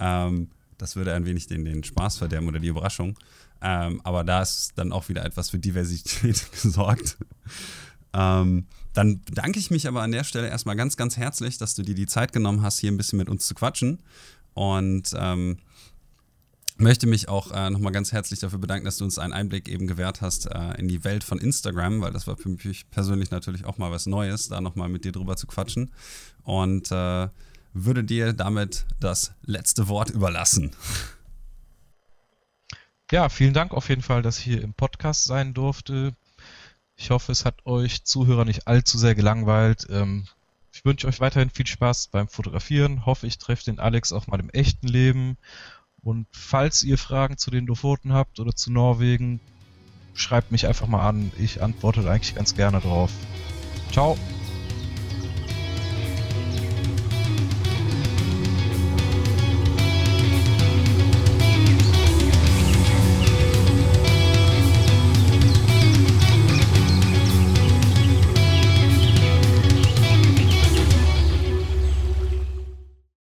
[0.01, 0.49] Ähm,
[0.79, 3.19] das würde ein wenig den, den Spaß verderben oder die Überraschung.
[3.61, 7.19] Ähm, aber da ist dann auch wieder etwas für Diversität gesorgt.
[8.15, 11.83] Ähm, dann bedanke ich mich aber an der Stelle erstmal ganz, ganz herzlich, dass du
[11.83, 14.03] dir die Zeit genommen hast, hier ein bisschen mit uns zu quatschen.
[14.55, 15.59] Und ähm,
[16.77, 19.87] möchte mich auch äh, nochmal ganz herzlich dafür bedanken, dass du uns einen Einblick eben
[19.87, 23.65] gewährt hast äh, in die Welt von Instagram, weil das war für mich persönlich natürlich
[23.65, 25.93] auch mal was Neues, da nochmal mit dir drüber zu quatschen.
[26.43, 27.29] Und äh,
[27.73, 30.73] würde dir damit das letzte Wort überlassen.
[33.11, 36.15] Ja, vielen Dank auf jeden Fall, dass ich hier im Podcast sein durfte.
[37.03, 39.89] Ich hoffe, es hat euch Zuhörer nicht allzu sehr gelangweilt.
[39.91, 40.25] Ähm,
[40.73, 43.05] ich wünsche euch weiterhin viel Spaß beim Fotografieren.
[43.05, 45.37] Hoffe, ich treffe den Alex auch mal im echten Leben.
[46.05, 49.41] Und falls ihr Fragen zu den Lofoten habt oder zu Norwegen,
[50.15, 51.33] schreibt mich einfach mal an.
[51.39, 53.11] Ich antworte eigentlich ganz gerne drauf.
[53.91, 54.17] Ciao.